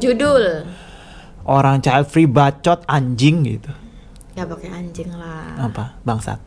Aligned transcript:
Judul. 0.00 0.64
Orang 1.44 1.84
child 1.84 2.08
free 2.08 2.24
bacot 2.24 2.88
anjing 2.88 3.44
gitu. 3.44 3.68
Ya 4.32 4.48
pakai 4.48 4.72
anjing 4.72 5.12
lah. 5.12 5.68
Apa? 5.68 6.00
Bangsat. 6.08 6.40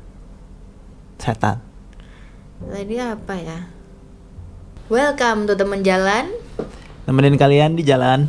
Setan. 1.22 1.62
Tadi 2.66 2.98
apa 2.98 3.34
ya? 3.38 3.70
Welcome 4.90 5.46
to 5.46 5.54
teman 5.54 5.86
jalan. 5.86 6.34
Nemenin 7.06 7.38
kalian 7.38 7.78
di 7.78 7.86
jalan. 7.86 8.26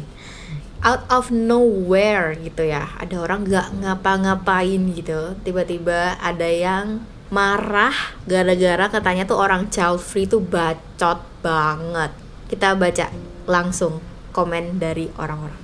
Out 0.84 1.08
of 1.08 1.32
nowhere 1.32 2.36
gitu 2.36 2.68
ya. 2.68 2.92
Ada 3.00 3.24
orang 3.24 3.48
nggak 3.48 3.80
ngapa-ngapain 3.80 4.82
gitu. 4.92 5.40
Tiba-tiba 5.40 6.20
ada 6.20 6.48
yang 6.52 7.00
marah 7.32 7.96
gara-gara 8.28 8.92
katanya 8.92 9.24
tuh 9.24 9.40
orang 9.40 9.72
child 9.72 10.04
free 10.04 10.28
tuh 10.28 10.44
bacot 10.44 11.24
banget. 11.40 12.12
Kita 12.52 12.76
baca 12.76 13.08
langsung 13.48 14.04
komen 14.34 14.82
dari 14.82 15.06
orang-orang. 15.14 15.62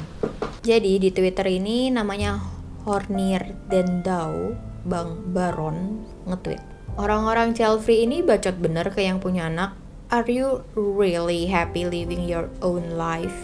Jadi 0.63 1.03
di 1.03 1.11
Twitter 1.11 1.51
ini 1.51 1.91
namanya 1.91 2.39
Hornir 2.87 3.59
Dendau 3.67 4.55
Bang 4.87 5.35
Baron 5.35 6.07
nge-tweet. 6.31 6.63
Orang-orang 6.95 7.53
free 7.83 8.07
ini 8.07 8.23
bacot 8.23 8.55
bener 8.63 8.95
ke 8.95 9.03
yang 9.03 9.19
punya 9.19 9.51
anak. 9.51 9.75
Are 10.15 10.27
you 10.31 10.63
really 10.79 11.51
happy 11.51 11.87
living 11.87 12.27
your 12.27 12.47
own 12.63 12.95
life? 12.95 13.35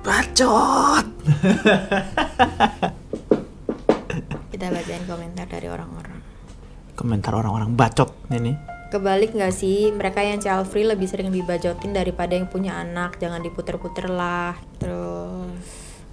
Bacot. 0.00 1.04
Kita 4.52 4.66
bacain 4.68 5.04
komentar 5.04 5.48
dari 5.48 5.68
orang-orang. 5.68 6.18
Komentar 6.96 7.32
orang-orang 7.36 7.72
bacot 7.76 8.12
ini. 8.32 8.69
Kebalik 8.90 9.38
nggak 9.38 9.54
sih, 9.54 9.94
mereka 9.94 10.18
yang 10.18 10.42
child 10.42 10.66
free 10.66 10.82
lebih 10.82 11.06
sering 11.06 11.30
dibajotin 11.30 11.94
daripada 11.94 12.34
yang 12.34 12.50
punya 12.50 12.74
anak. 12.74 13.22
Jangan 13.22 13.38
diputer-puter 13.38 14.10
lah. 14.10 14.58
Terus 14.82 15.54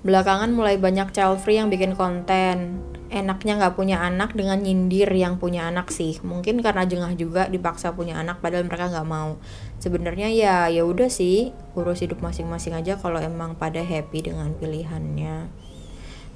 belakangan 0.06 0.54
mulai 0.54 0.78
banyak 0.78 1.10
child 1.10 1.42
free 1.42 1.58
yang 1.58 1.74
bikin 1.74 1.98
konten. 1.98 2.78
Enaknya 3.10 3.58
nggak 3.58 3.74
punya 3.74 3.98
anak 4.06 4.38
dengan 4.38 4.62
nyindir 4.62 5.10
yang 5.10 5.42
punya 5.42 5.66
anak 5.74 5.90
sih. 5.90 6.22
Mungkin 6.22 6.62
karena 6.62 6.86
jengah 6.86 7.18
juga 7.18 7.50
dipaksa 7.50 7.98
punya 7.98 8.22
anak 8.22 8.46
padahal 8.46 8.70
mereka 8.70 8.94
nggak 8.94 9.10
mau. 9.10 9.42
Sebenarnya 9.82 10.30
ya 10.30 10.70
ya 10.70 10.86
udah 10.86 11.10
sih, 11.10 11.50
urus 11.74 12.06
hidup 12.06 12.22
masing-masing 12.22 12.78
aja 12.78 13.02
kalau 13.02 13.18
emang 13.18 13.58
pada 13.58 13.82
happy 13.82 14.22
dengan 14.22 14.54
pilihannya. 14.54 15.50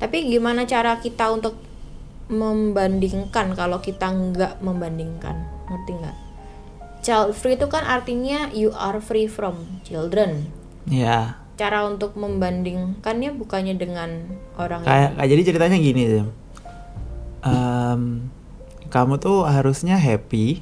Tapi 0.02 0.18
gimana 0.26 0.66
cara 0.66 0.98
kita 0.98 1.30
untuk 1.30 1.54
membandingkan 2.34 3.54
kalau 3.54 3.78
kita 3.78 4.10
nggak 4.10 4.58
membandingkan? 4.66 5.38
Ngerti 5.70 5.94
nggak? 6.02 6.31
Child 7.02 7.34
free 7.34 7.58
itu 7.58 7.66
kan 7.66 7.82
artinya 7.82 8.54
you 8.54 8.70
are 8.78 9.02
free 9.02 9.26
from 9.26 9.82
children. 9.82 10.50
Ya. 10.86 11.42
Cara 11.58 11.86
untuk 11.86 12.14
membandingkannya 12.18 13.38
bukannya 13.38 13.78
dengan 13.78 14.10
orang 14.58 14.86
Kayak 14.86 15.18
kayak 15.18 15.30
jadi 15.30 15.42
ceritanya 15.46 15.78
gini 15.78 16.02
Zim. 16.10 16.28
Em, 17.42 18.30
kamu 18.94 19.18
tuh 19.18 19.50
harusnya 19.50 19.98
happy 19.98 20.62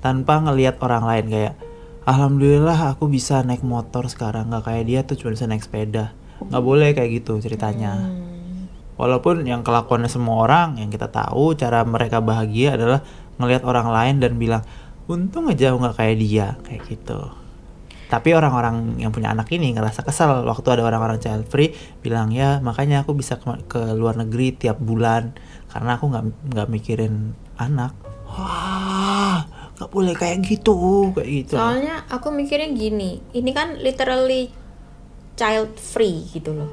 tanpa 0.00 0.40
ngelihat 0.40 0.80
orang 0.80 1.04
lain 1.04 1.26
kayak 1.26 1.54
alhamdulillah 2.06 2.94
aku 2.94 3.10
bisa 3.10 3.42
naik 3.42 3.66
motor 3.66 4.06
sekarang 4.06 4.48
nggak 4.48 4.64
kayak 4.64 4.84
dia 4.86 5.00
tuh 5.02 5.18
cuma 5.18 5.34
bisa 5.34 5.50
naik 5.50 5.66
sepeda 5.66 6.14
nggak 6.38 6.64
boleh 6.64 6.94
kayak 6.94 7.10
gitu 7.20 7.42
ceritanya 7.42 7.98
Hmm, 7.98 8.70
walaupun 8.94 9.42
yang 9.42 9.66
kelakuannya 9.66 10.06
semua 10.06 10.46
orang 10.46 10.78
yang 10.78 10.88
kita 10.88 11.10
tahu 11.10 11.58
cara 11.58 11.82
mereka 11.82 12.22
bahagia 12.22 12.78
adalah 12.78 13.02
ngelihat 13.42 13.66
orang 13.66 13.90
lain 13.90 14.14
dan 14.22 14.38
bilang 14.38 14.62
untung 15.06 15.50
aja 15.50 15.72
aku 15.72 15.78
nggak 15.82 15.96
kayak 15.96 16.16
dia 16.18 16.48
kayak 16.66 16.82
gitu 16.86 17.20
tapi 18.06 18.38
orang-orang 18.38 19.02
yang 19.02 19.10
punya 19.10 19.34
anak 19.34 19.50
ini 19.50 19.74
ngerasa 19.74 20.06
kesel 20.06 20.46
waktu 20.46 20.78
ada 20.78 20.86
orang-orang 20.86 21.18
child 21.18 21.50
free 21.50 21.74
bilang 22.02 22.30
ya 22.30 22.62
makanya 22.62 23.02
aku 23.02 23.18
bisa 23.18 23.34
ke, 23.38 23.66
ke 23.66 23.82
luar 23.98 24.14
negeri 24.14 24.54
tiap 24.54 24.78
bulan 24.78 25.34
karena 25.70 25.98
aku 25.98 26.14
nggak 26.14 26.24
nggak 26.54 26.68
mikirin 26.70 27.34
anak 27.58 27.94
wah 28.30 29.42
nggak 29.76 29.90
boleh 29.92 30.14
kayak 30.16 30.40
gitu 30.40 31.12
kayak 31.12 31.28
gitu 31.28 31.54
Soalnya 31.60 32.08
aku 32.08 32.32
mikirnya 32.32 32.72
gini, 32.72 33.20
ini 33.36 33.50
kan 33.52 33.76
literally 33.76 34.48
child 35.36 35.76
free 35.76 36.24
gitu 36.32 36.56
loh. 36.56 36.70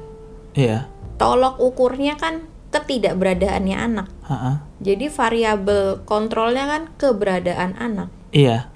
iya 0.56 0.88
Tolok 1.20 1.60
ukurnya 1.60 2.16
kan 2.16 2.48
ketidakberadaannya 2.72 3.76
anak. 3.76 4.08
Ha-ha. 4.26 4.66
Jadi 4.82 5.06
variabel 5.06 6.02
kontrolnya 6.08 6.64
kan 6.66 6.82
keberadaan 6.98 7.78
anak. 7.78 8.10
Iya 8.34 8.68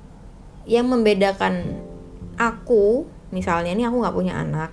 Yang 0.68 0.86
membedakan 0.92 1.54
aku, 2.36 3.08
misalnya 3.32 3.72
ini 3.72 3.82
aku 3.88 3.96
nggak 4.04 4.16
punya 4.16 4.34
anak, 4.36 4.70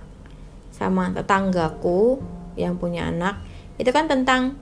sama 0.70 1.08
tetanggaku 1.16 2.20
yang 2.60 2.76
punya 2.76 3.08
anak, 3.08 3.40
itu 3.80 3.88
kan 3.92 4.06
tentang 4.08 4.60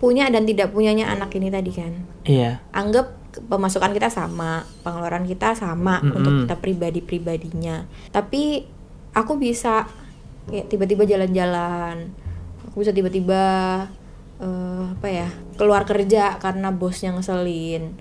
punya 0.00 0.26
dan 0.32 0.42
tidak 0.48 0.74
punyanya 0.74 1.12
anak 1.14 1.30
ini 1.38 1.48
tadi 1.52 1.70
kan. 1.70 1.92
iya 2.26 2.64
Anggap 2.74 3.06
pemasukan 3.48 3.92
kita 3.96 4.08
sama, 4.12 4.66
pengeluaran 4.84 5.24
kita 5.28 5.54
sama 5.56 6.02
Mm-mm. 6.02 6.16
untuk 6.18 6.34
kita 6.36 6.54
pribadi-pribadinya. 6.60 7.86
Tapi 8.12 8.66
aku 9.14 9.32
bisa 9.40 9.88
kayak 10.48 10.68
tiba-tiba 10.72 11.04
jalan-jalan. 11.06 12.12
Aku 12.68 12.82
bisa 12.82 12.92
tiba-tiba 12.92 13.42
eh, 14.42 14.84
apa 14.96 15.08
ya? 15.08 15.28
keluar 15.56 15.84
kerja 15.86 16.36
karena 16.42 16.72
bosnya 16.74 17.14
ngeselin. 17.14 17.96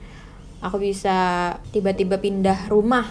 Aku 0.61 0.77
bisa 0.77 1.57
tiba-tiba 1.73 2.21
pindah 2.21 2.69
rumah 2.69 3.05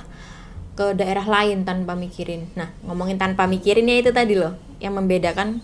ke 0.79 0.95
daerah 0.95 1.27
lain 1.27 1.67
tanpa 1.67 1.99
mikirin. 1.99 2.47
Nah, 2.55 2.71
ngomongin 2.87 3.19
tanpa 3.19 3.51
mikirinnya 3.51 4.01
itu 4.01 4.11
tadi 4.15 4.39
loh 4.39 4.55
yang 4.79 4.95
membedakan 4.97 5.61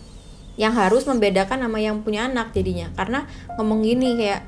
yang 0.56 0.72
harus 0.72 1.04
membedakan 1.06 1.62
sama 1.62 1.78
yang 1.78 2.02
punya 2.02 2.26
anak 2.26 2.50
jadinya. 2.52 2.90
Karena 2.98 3.24
ngomong 3.54 3.86
gini 3.86 4.18
kayak 4.18 4.42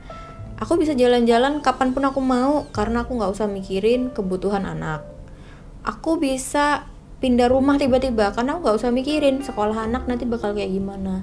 aku 0.59 0.83
bisa 0.83 0.93
jalan-jalan 0.99 1.63
kapan 1.63 1.95
pun 1.95 2.03
aku 2.05 2.19
mau 2.19 2.67
karena 2.75 3.07
aku 3.07 3.15
nggak 3.15 3.31
usah 3.31 3.47
mikirin 3.47 4.11
kebutuhan 4.11 4.67
anak 4.67 5.07
aku 5.87 6.19
bisa 6.19 6.91
pindah 7.19 7.51
rumah 7.51 7.79
tiba-tiba 7.79 8.35
karena 8.35 8.59
aku 8.59 8.67
nggak 8.67 8.79
usah 8.79 8.91
mikirin 8.91 9.43
sekolah 9.43 9.87
anak 9.87 10.07
nanti 10.11 10.27
bakal 10.27 10.55
kayak 10.55 10.71
gimana 10.71 11.23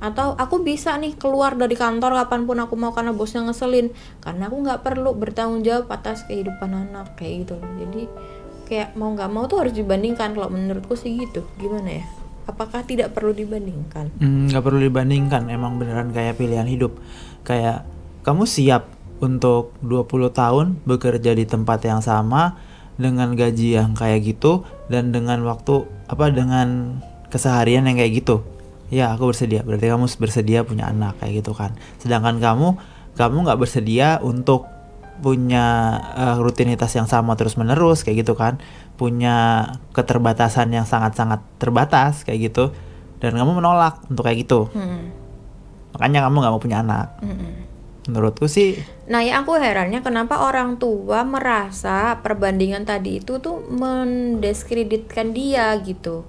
atau 0.00 0.32
aku 0.32 0.64
bisa 0.64 0.96
nih 0.96 1.12
keluar 1.14 1.52
dari 1.54 1.76
kantor 1.76 2.24
kapan 2.24 2.48
pun 2.48 2.56
aku 2.56 2.74
mau 2.74 2.96
karena 2.96 3.12
bosnya 3.12 3.44
ngeselin. 3.44 3.92
Karena 4.24 4.48
aku 4.48 4.56
nggak 4.64 4.80
perlu 4.80 5.12
bertanggung 5.12 5.60
jawab 5.60 5.92
atas 5.92 6.24
kehidupan 6.24 6.72
anak 6.72 7.14
kayak 7.20 7.44
gitu 7.46 7.60
jadi 7.60 8.02
kayak 8.64 8.88
mau 8.96 9.12
nggak 9.12 9.30
mau 9.30 9.44
tuh 9.44 9.66
harus 9.66 9.76
dibandingkan. 9.76 10.32
Kalau 10.32 10.48
menurutku 10.48 10.96
sih 10.96 11.20
gitu. 11.20 11.44
Gimana 11.60 12.00
ya? 12.00 12.04
Apakah 12.48 12.82
tidak 12.82 13.12
perlu 13.12 13.36
dibandingkan? 13.36 14.08
Hmm, 14.16 14.48
nggak 14.48 14.64
perlu 14.64 14.80
dibandingkan. 14.80 15.52
Emang 15.52 15.76
beneran 15.76 16.16
kayak 16.16 16.40
pilihan 16.40 16.64
hidup. 16.64 16.96
Kayak 17.44 17.84
kamu 18.24 18.48
siap 18.48 18.88
untuk 19.20 19.76
20 19.84 20.32
tahun 20.32 20.66
bekerja 20.88 21.36
di 21.36 21.44
tempat 21.44 21.84
yang 21.84 22.00
sama 22.00 22.56
dengan 22.96 23.36
gaji 23.36 23.76
yang 23.80 23.92
kayak 23.92 24.24
gitu 24.24 24.64
dan 24.88 25.12
dengan 25.12 25.44
waktu 25.44 25.84
apa 26.08 26.32
dengan 26.32 27.00
keseharian 27.32 27.88
yang 27.88 27.96
kayak 27.96 28.24
gitu 28.24 28.44
ya 28.90 29.14
aku 29.14 29.30
bersedia. 29.30 29.62
Berarti 29.62 29.86
kamu 29.86 30.06
bersedia 30.18 30.60
punya 30.66 30.90
anak 30.90 31.22
kayak 31.22 31.40
gitu 31.46 31.54
kan. 31.54 31.72
Sedangkan 32.02 32.42
kamu 32.42 32.76
kamu 33.14 33.36
nggak 33.46 33.58
bersedia 33.58 34.18
untuk 34.20 34.66
punya 35.22 35.96
eh, 36.18 36.36
rutinitas 36.42 36.90
yang 36.98 37.06
sama 37.06 37.38
terus 37.38 37.54
menerus 37.54 38.02
kayak 38.02 38.26
gitu 38.26 38.34
kan. 38.34 38.58
Punya 38.98 39.64
keterbatasan 39.96 40.74
yang 40.74 40.84
sangat-sangat 40.84 41.40
terbatas 41.56 42.26
kayak 42.26 42.52
gitu. 42.52 42.74
Dan 43.22 43.38
kamu 43.38 43.62
menolak 43.62 44.02
untuk 44.10 44.26
kayak 44.26 44.44
gitu. 44.44 44.68
Hmm, 44.74 45.14
makanya 45.96 46.28
kamu 46.28 46.36
nggak 46.42 46.52
mau 46.52 46.62
punya 46.62 46.78
anak. 46.84 47.06
Hmm, 47.22 47.36
hmm. 47.38 47.54
menurutku 48.00 48.48
sih 48.48 48.80
Nah, 49.10 49.26
ya 49.26 49.42
aku 49.42 49.58
herannya 49.58 50.06
kenapa 50.06 50.38
orang 50.46 50.78
tua 50.78 51.26
merasa 51.26 52.14
perbandingan 52.22 52.86
tadi 52.86 53.18
itu 53.18 53.42
tuh 53.42 53.58
mendiskreditkan 53.66 55.34
dia 55.34 55.74
gitu. 55.82 56.22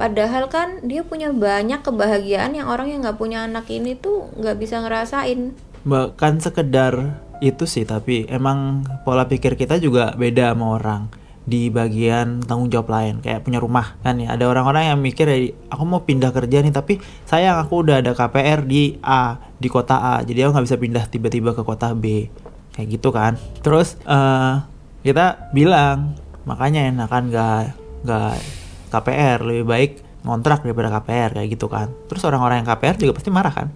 Padahal 0.00 0.48
kan 0.48 0.80
dia 0.80 1.04
punya 1.04 1.28
banyak 1.28 1.84
kebahagiaan 1.84 2.56
yang 2.56 2.72
orang 2.72 2.88
yang 2.88 3.04
nggak 3.04 3.20
punya 3.20 3.44
anak 3.44 3.68
ini 3.68 3.92
tuh 3.92 4.32
nggak 4.32 4.56
bisa 4.56 4.80
ngerasain. 4.80 5.52
bahkan 5.80 6.36
sekedar 6.36 7.20
itu 7.40 7.64
sih 7.64 7.88
tapi 7.88 8.28
emang 8.28 8.84
pola 9.04 9.24
pikir 9.24 9.56
kita 9.60 9.76
juga 9.76 10.16
beda 10.16 10.56
sama 10.56 10.80
orang. 10.80 11.02
Di 11.44 11.68
bagian 11.68 12.40
tanggung 12.40 12.72
jawab 12.72 12.96
lain 12.96 13.20
kayak 13.20 13.44
punya 13.44 13.60
rumah. 13.60 14.00
Kan 14.00 14.24
ya 14.24 14.32
ada 14.32 14.48
orang-orang 14.48 14.88
yang 14.88 14.98
mikir 15.04 15.28
ya 15.28 15.52
aku 15.68 15.84
mau 15.84 16.00
pindah 16.00 16.32
kerja 16.32 16.64
nih 16.64 16.72
tapi 16.72 16.96
sayang 17.28 17.60
aku 17.60 17.84
udah 17.84 18.00
ada 18.00 18.16
KPR 18.16 18.64
di 18.64 18.96
A 19.04 19.36
di 19.60 19.68
kota 19.68 20.00
A 20.00 20.24
jadi 20.24 20.48
aku 20.48 20.56
nggak 20.56 20.66
bisa 20.68 20.78
pindah 20.80 21.04
tiba-tiba 21.12 21.52
ke 21.52 21.60
kota 21.60 21.92
B. 21.92 22.32
Kayak 22.72 22.88
gitu 22.88 23.12
kan. 23.12 23.36
Terus 23.60 24.00
eh 24.08 24.64
kita 25.04 25.52
bilang 25.52 26.16
makanya 26.48 26.88
enakan 26.88 27.28
nggak 27.28 27.64
nggak 28.04 28.59
KPR 28.90 29.38
lebih 29.40 29.64
baik 29.64 29.92
ngontrak 30.20 30.60
daripada 30.60 30.92
KPR 30.92 31.32
kayak 31.32 31.48
gitu 31.48 31.66
kan 31.66 31.88
terus 32.06 32.20
orang-orang 32.26 32.60
yang 32.60 32.68
KPR 32.68 32.96
juga 32.98 33.12
pasti 33.16 33.30
marah 33.30 33.54
kan 33.54 33.68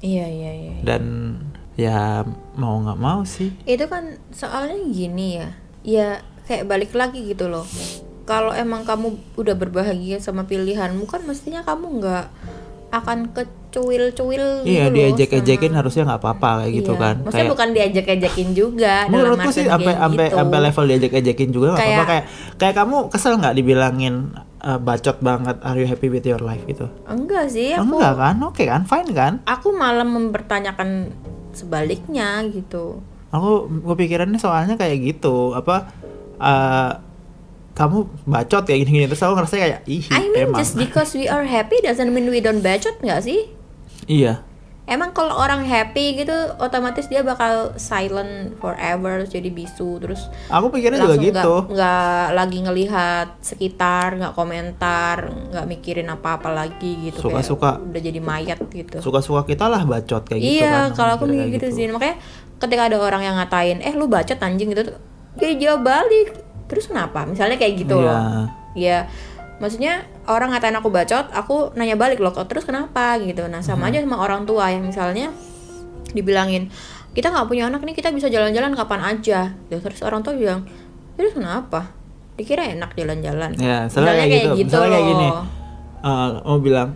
Iya 0.00 0.24
iya 0.26 0.52
iya. 0.56 0.74
dan 0.80 1.02
ya 1.76 2.24
mau 2.56 2.80
nggak 2.80 2.96
mau 2.96 3.20
sih 3.22 3.52
Itu 3.68 3.84
kan 3.84 4.16
soalnya 4.32 4.80
gini 4.88 5.36
ya. 5.36 5.48
Ya 5.84 6.08
kayak 6.48 6.64
balik 6.66 6.92
lagi 6.96 7.20
gitu 7.22 7.52
loh. 7.52 7.68
kalau 8.24 8.54
emang 8.54 8.86
kamu 8.86 9.18
udah 9.36 9.52
berbahagia 9.52 10.22
sama 10.22 10.46
pilihanmu 10.46 11.02
kan 11.04 11.20
mestinya 11.26 11.60
kamu 11.60 12.00
nggak 12.00 12.26
akan 12.90 13.18
kecuil-cuil 13.70 14.66
Iya, 14.66 14.84
gitu 14.84 14.94
diejek-ejekin 14.98 15.70
sama- 15.70 15.78
harusnya 15.78 16.02
nggak 16.04 16.20
apa-apa 16.20 16.50
kayak 16.60 16.72
gitu 16.74 16.92
Iya. 16.92 17.00
kan. 17.00 17.14
Maksudnya 17.16 17.38
Kayak 17.38 17.52
bukan 17.54 17.68
diejek-ejekin 17.70 18.48
juga 18.52 18.94
menurutku 19.06 19.50
sih 19.50 19.64
sampai 19.64 19.94
sampai 19.94 20.26
gitu. 20.26 20.36
sampai 20.36 20.58
level 20.60 20.84
diejek-ejekin 20.90 21.48
juga 21.50 21.66
nggak 21.70 21.80
apa-apa 21.80 22.04
Kayak- 22.04 22.26
kayak 22.58 22.74
kamu 22.76 22.96
kesel 23.08 23.32
nggak 23.38 23.54
dibilangin 23.54 24.14
eh, 24.60 24.76
bacot 24.76 25.16
banget 25.20 25.56
are 25.62 25.72
you 25.74 25.86
happy 25.86 26.08
with 26.08 26.20
your 26.22 26.36
life 26.38 26.60
gitu. 26.64 26.90
Enggak 27.06 27.48
sih, 27.48 27.72
aku 27.72 27.96
Enggak 27.96 28.14
kan? 28.14 28.36
Oke 28.42 28.62
kan? 28.66 28.82
Fine 28.84 29.10
kan? 29.10 29.32
aku 29.46 29.72
malah 29.72 30.04
mempertanyakan 30.04 31.14
sebaliknya 31.54 32.42
gitu. 32.44 33.00
Aku 33.30 33.70
kepikirannya 33.86 34.36
soalnya 34.36 34.74
kayak 34.74 34.98
gitu 35.00 35.54
apa 35.54 35.88
eh, 36.36 36.92
kamu 37.70 37.98
bacot 38.26 38.66
kayak 38.66 38.82
gini-gini 38.82 39.06
terus 39.06 39.22
aku 39.22 39.32
ngerasa 39.32 39.56
kayak 39.56 39.80
ih 39.86 40.04
I 40.10 40.28
mean 40.28 40.50
emang 40.50 40.58
just 40.58 40.74
because 40.74 41.14
we 41.14 41.24
are 41.24 41.46
happy 41.46 41.80
doesn't 41.80 42.10
mean 42.10 42.26
we 42.26 42.38
don't 42.38 42.60
bacot 42.60 42.92
nggak 42.98 43.22
sih? 43.22 43.48
Iya. 44.10 44.34
Emang 44.84 45.14
kalau 45.14 45.38
orang 45.38 45.62
happy 45.62 46.18
gitu 46.18 46.34
otomatis 46.58 47.06
dia 47.06 47.22
bakal 47.22 47.78
silent 47.78 48.58
forever 48.58 49.22
terus 49.22 49.30
jadi 49.30 49.46
bisu 49.46 50.02
terus 50.02 50.26
aku 50.50 50.74
pikirnya 50.74 50.98
juga 50.98 51.14
gitu. 51.14 51.54
nggak 51.70 52.24
lagi 52.34 52.58
ngelihat 52.58 53.38
sekitar 53.38 54.18
nggak 54.18 54.34
komentar 54.34 55.30
nggak 55.30 55.62
mikirin 55.64 56.10
apa-apa 56.10 56.50
lagi 56.50 57.06
gitu 57.06 57.22
kayak 57.22 57.46
Suka-suka. 57.46 57.70
udah 57.78 58.02
jadi 58.02 58.18
mayat 58.18 58.58
gitu. 58.66 58.98
Suka-suka 58.98 59.46
kita 59.46 59.70
lah 59.70 59.86
bacot 59.86 60.26
kayak 60.26 60.42
gitu 60.42 60.58
iya 60.58 60.90
kan 60.90 60.98
kalau 60.98 61.12
aku 61.14 61.24
mikir 61.24 61.38
kayak 61.38 61.54
gitu. 61.62 61.66
sih. 61.70 61.86
Makanya 61.86 62.16
ketika 62.58 62.82
ada 62.90 62.96
orang 62.98 63.22
yang 63.22 63.38
ngatain 63.38 63.78
eh 63.78 63.94
lu 63.94 64.10
bacot 64.10 64.42
anjing 64.42 64.74
gitu 64.74 64.90
dia 65.38 65.54
jawab 65.54 65.86
balik. 65.86 66.34
Terus 66.66 66.90
kenapa? 66.90 67.22
Misalnya 67.22 67.54
kayak 67.54 67.78
gitu 67.78 67.94
Iya. 67.94 68.10
loh. 68.10 68.18
Ya 68.74 68.98
maksudnya 69.60 69.92
orang 70.24 70.50
ngatain 70.50 70.72
aku 70.72 70.88
bacot 70.88 71.28
aku 71.30 71.70
nanya 71.74 71.94
balik 71.94 72.18
loh 72.18 72.32
terus 72.42 72.64
kenapa? 72.64 73.14
Gitu. 73.16 73.44
Nah 73.44 73.60
sama 73.60 73.88
aja 73.88 74.00
sama 74.00 74.16
orang 74.18 74.42
tua 74.42 74.68
yang 74.68 74.82
misalnya 74.82 75.30
dibilangin 76.10 76.72
kita 77.10 77.26
nggak 77.26 77.46
punya 77.46 77.66
anak 77.66 77.82
nih 77.82 77.92
kita 77.92 78.10
bisa 78.10 78.26
jalan-jalan 78.26 78.72
kapan 78.72 79.00
aja. 79.06 79.52
Terus 79.68 80.00
orang 80.00 80.22
tua 80.22 80.32
bilang 80.32 80.64
terus 81.14 81.32
kenapa? 81.32 81.92
Dikira 82.34 82.64
enak 82.64 82.94
jalan-jalan. 82.94 83.52
Ya, 83.54 83.84
misalnya 83.84 84.14
kayak 84.18 84.30
gitu. 84.56 84.72
Misalnya 84.72 84.90
kayak 84.90 85.06
gini. 85.06 85.28
Eh, 86.00 86.28
mau 86.40 86.56
bilang 86.56 86.88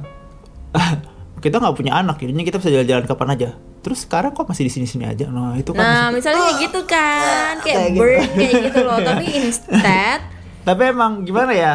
kita 1.44 1.60
nggak 1.60 1.76
punya 1.76 1.92
anak 1.94 2.16
jadinya 2.16 2.40
kita 2.40 2.56
bisa 2.56 2.70
jalan-jalan 2.72 3.04
kapan 3.04 3.28
aja. 3.30 3.50
Terus 3.84 4.08
sekarang 4.08 4.32
kok 4.32 4.48
masih 4.48 4.64
di 4.64 4.72
sini-sini 4.72 5.04
aja? 5.04 5.28
Nah 5.28 5.60
itu 5.60 5.76
kan 5.76 5.84
Nah, 5.84 5.92
masih- 6.08 6.14
misalnya 6.16 6.40
kayak 6.40 6.58
gitu 6.62 6.80
kan, 6.88 7.52
kayak 7.60 7.76
Kayak 7.76 7.90
gitu. 7.90 8.00
bird 8.00 8.28
kayak 8.32 8.54
gitu 8.64 8.80
loh. 8.80 8.98
Tapi 8.98 9.24
instead, 9.44 10.20
tapi 10.64 10.82
emang 10.86 11.12
gimana 11.20 11.52
ya 11.52 11.74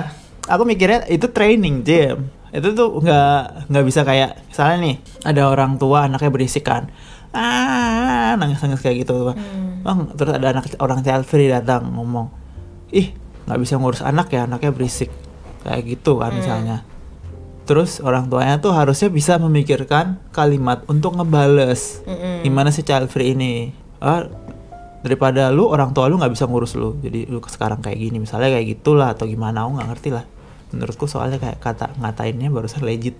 aku 0.50 0.64
mikirnya 0.66 1.06
itu 1.08 1.30
training 1.30 1.86
Jim. 1.86 2.28
Itu 2.50 2.74
tuh 2.74 2.98
nggak 2.98 3.70
nggak 3.70 3.86
bisa 3.86 4.02
kayak 4.02 4.50
misalnya 4.50 4.78
nih 4.82 4.96
ada 5.22 5.42
orang 5.54 5.78
tua 5.78 6.10
anaknya 6.10 6.34
berisik 6.34 6.66
kan. 6.66 6.90
Ah 7.30 8.34
nangis 8.42 8.58
nangis 8.66 8.82
kayak 8.82 9.06
gitu. 9.06 9.30
Hmm. 9.30 9.86
bang 9.86 10.12
terus 10.18 10.34
ada 10.36 10.52
anak 10.52 10.76
orang 10.82 11.06
child 11.06 11.24
free 11.24 11.48
datang 11.48 11.88
ngomong 11.96 12.28
ih 12.92 13.14
nggak 13.48 13.60
bisa 13.64 13.78
ngurus 13.78 14.02
anak 14.02 14.34
ya 14.34 14.50
anaknya 14.50 14.74
berisik. 14.74 15.14
Kayak 15.62 15.82
gitu 15.86 16.18
kan 16.18 16.34
Hmm. 16.34 16.40
misalnya. 16.42 16.78
Terus 17.70 18.02
orang 18.02 18.34
tuanya 18.34 18.58
tuh 18.58 18.74
harusnya 18.74 19.14
bisa 19.14 19.38
memikirkan 19.38 20.18
kalimat 20.34 20.82
untuk 20.90 21.14
ngebales. 21.14 22.02
Mm-mm. 22.10 22.42
gimana 22.42 22.74
sih 22.74 22.82
child 22.82 23.14
free 23.14 23.38
ini? 23.38 23.70
Ah 24.02 24.26
daripada 25.06 25.54
lu 25.54 25.70
orang 25.70 25.94
tua 25.94 26.10
lu 26.10 26.18
nggak 26.18 26.34
bisa 26.34 26.50
ngurus 26.50 26.74
lu. 26.74 26.98
Jadi 26.98 27.30
lu 27.30 27.38
sekarang 27.46 27.78
kayak 27.78 28.02
gini 28.02 28.26
misalnya 28.26 28.50
kayak 28.58 28.74
gitulah 28.74 29.14
atau 29.14 29.30
gimana 29.30 29.70
aku 29.70 29.78
nggak 29.78 29.90
ngerti 29.94 30.10
lah 30.18 30.26
menurutku 30.70 31.06
soalnya 31.06 31.38
kayak 31.38 31.58
kata 31.58 31.98
ngatainnya 31.98 32.48
barusan 32.48 32.82
legit 32.82 33.18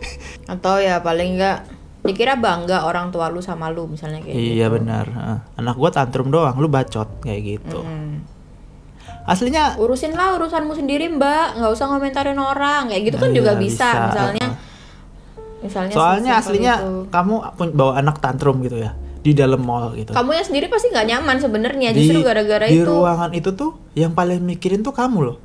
atau 0.52 0.78
ya 0.78 0.98
paling 0.98 1.38
enggak 1.38 1.62
dikira 2.00 2.34
bangga 2.34 2.82
orang 2.82 3.10
tua 3.10 3.28
lu 3.28 3.38
sama 3.38 3.68
lu 3.68 3.84
misalnya 3.84 4.18
kayak 4.18 4.32
gitu. 4.32 4.54
iya 4.54 4.66
benar 4.66 5.04
Heeh. 5.04 5.38
anak 5.56 5.74
gua 5.74 5.90
tantrum 5.90 6.28
doang 6.28 6.56
lu 6.56 6.66
bacot 6.66 7.06
kayak 7.20 7.58
gitu 7.58 7.80
Hmm. 7.80 8.22
aslinya 9.24 9.76
Urusin 9.76 10.16
lah 10.16 10.40
urusanmu 10.40 10.72
sendiri 10.72 11.04
mbak, 11.06 11.60
nggak 11.60 11.68
usah 11.68 11.92
ngomentarin 11.92 12.36
orang 12.36 12.88
kayak 12.88 13.02
gitu 13.04 13.16
kan 13.18 13.28
Nah, 13.28 13.36
juga 13.36 13.52
iya, 13.52 13.60
bisa. 13.60 13.88
bisa. 13.88 14.00
Misalnya, 14.08 14.46
misalnya 15.58 15.94
soalnya 15.94 16.32
aslinya 16.34 16.74
itu. 16.80 16.92
kamu 17.10 17.34
pun 17.54 17.68
bawa 17.72 17.92
anak 17.98 18.16
tantrum 18.18 18.56
gitu 18.62 18.78
ya 18.78 18.96
di 19.18 19.34
dalam 19.34 19.60
mall 19.60 19.92
gitu 19.92 20.14
kamu 20.14 20.30
yang 20.32 20.46
sendiri 20.46 20.66
pasti 20.70 20.88
nggak 20.88 21.06
nyaman 21.08 21.36
sebenarnya 21.36 21.88
di, 21.90 21.98
justru 22.00 22.22
gara-gara 22.22 22.64
di 22.64 22.78
itu 22.78 22.86
ruangan 22.88 23.30
itu 23.34 23.50
tuh 23.52 23.74
yang 23.92 24.14
paling 24.14 24.40
mikirin 24.40 24.80
tuh 24.80 24.94
kamu 24.94 25.18
loh 25.26 25.36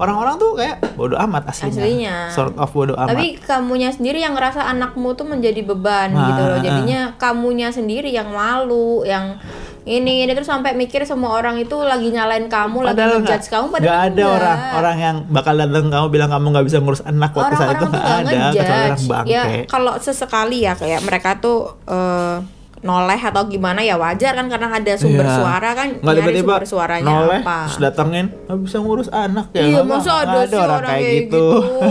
orang-orang 0.00 0.34
tuh 0.34 0.56
kayak 0.56 0.80
bodoh 0.94 1.20
amat 1.20 1.44
aslinya, 1.46 1.76
Aslinya. 1.76 2.16
sort 2.30 2.56
of 2.56 2.68
bodoh 2.68 2.96
amat 2.96 3.12
Tapi 3.12 3.36
kamunya 3.38 3.92
sendiri 3.92 4.18
yang 4.18 4.32
ngerasa 4.32 4.64
anakmu 4.64 5.12
tuh 5.12 5.24
menjadi 5.24 5.60
beban 5.62 6.08
Nah, 6.08 6.24
gitu 6.26 6.42
loh. 6.42 6.56
ah. 6.56 6.62
Jadinya 6.62 7.00
kamunya 7.14 7.68
sendiri 7.68 8.08
yang 8.08 8.30
malu, 8.30 9.04
yang 9.04 9.36
ini 9.82 10.22
ini 10.22 10.32
terus 10.32 10.44
sampai 10.46 10.72
mikir 10.72 11.04
semua 11.04 11.32
orang 11.34 11.56
itu 11.56 11.72
lagi 11.74 12.08
nyalain 12.08 12.46
kamu, 12.46 12.80
lagi 12.82 12.96
Padahal 12.96 13.12
ngejudge 13.18 13.48
kamu 13.48 13.66
padahal 13.66 13.84
nggak 13.86 14.00
ada 14.02 14.12
enggak. 14.14 14.30
orang 14.34 14.58
orang 14.74 14.96
yang 14.98 15.16
bakal 15.26 15.54
datang 15.54 15.88
kamu 15.88 16.06
bilang 16.08 16.30
kamu 16.30 16.46
nggak 16.50 16.66
bisa 16.66 16.78
ngurus 16.78 17.02
anak 17.02 17.30
waktu 17.30 17.54
saat 17.54 17.74
itu 17.74 17.86
nggak 17.86 18.04
ada 18.04 18.20
kecuali 18.50 18.60
orang 18.60 18.88
ngejudge. 18.90 19.08
bangke 19.08 19.30
Ya 19.30 19.42
kalau 19.66 19.92
sesekali 19.96 20.58
ya 20.60 20.72
kayak 20.74 21.00
mereka 21.00 21.30
tuh 21.38 21.58
eh, 21.86 22.36
noleh 22.80 23.20
atau 23.20 23.44
gimana 23.44 23.80
ya 23.80 23.94
wajar 23.94 24.32
kan 24.32 24.48
karena 24.48 24.72
ada 24.72 24.92
sumber 24.96 25.22
Iya. 25.22 25.36
suara 25.36 25.70
kan 25.72 25.88
nggak 25.94 26.14
tiba-tiba 26.16 26.48
sumber 26.48 26.64
suaranya 26.64 27.12
noleh 27.12 27.40
apa. 27.40 27.58
terus 27.68 27.78
datengin 27.78 28.26
nggak 28.48 28.58
bisa 28.58 28.76
ngurus 28.80 29.08
anak 29.10 29.46
ya 29.52 29.62
Iya, 29.62 29.80
masa 29.84 30.08
mau. 30.08 30.20
ada, 30.22 30.38
sih 30.42 30.56
orang, 30.56 30.80
kayak 30.82 31.12
gitu. 31.20 31.44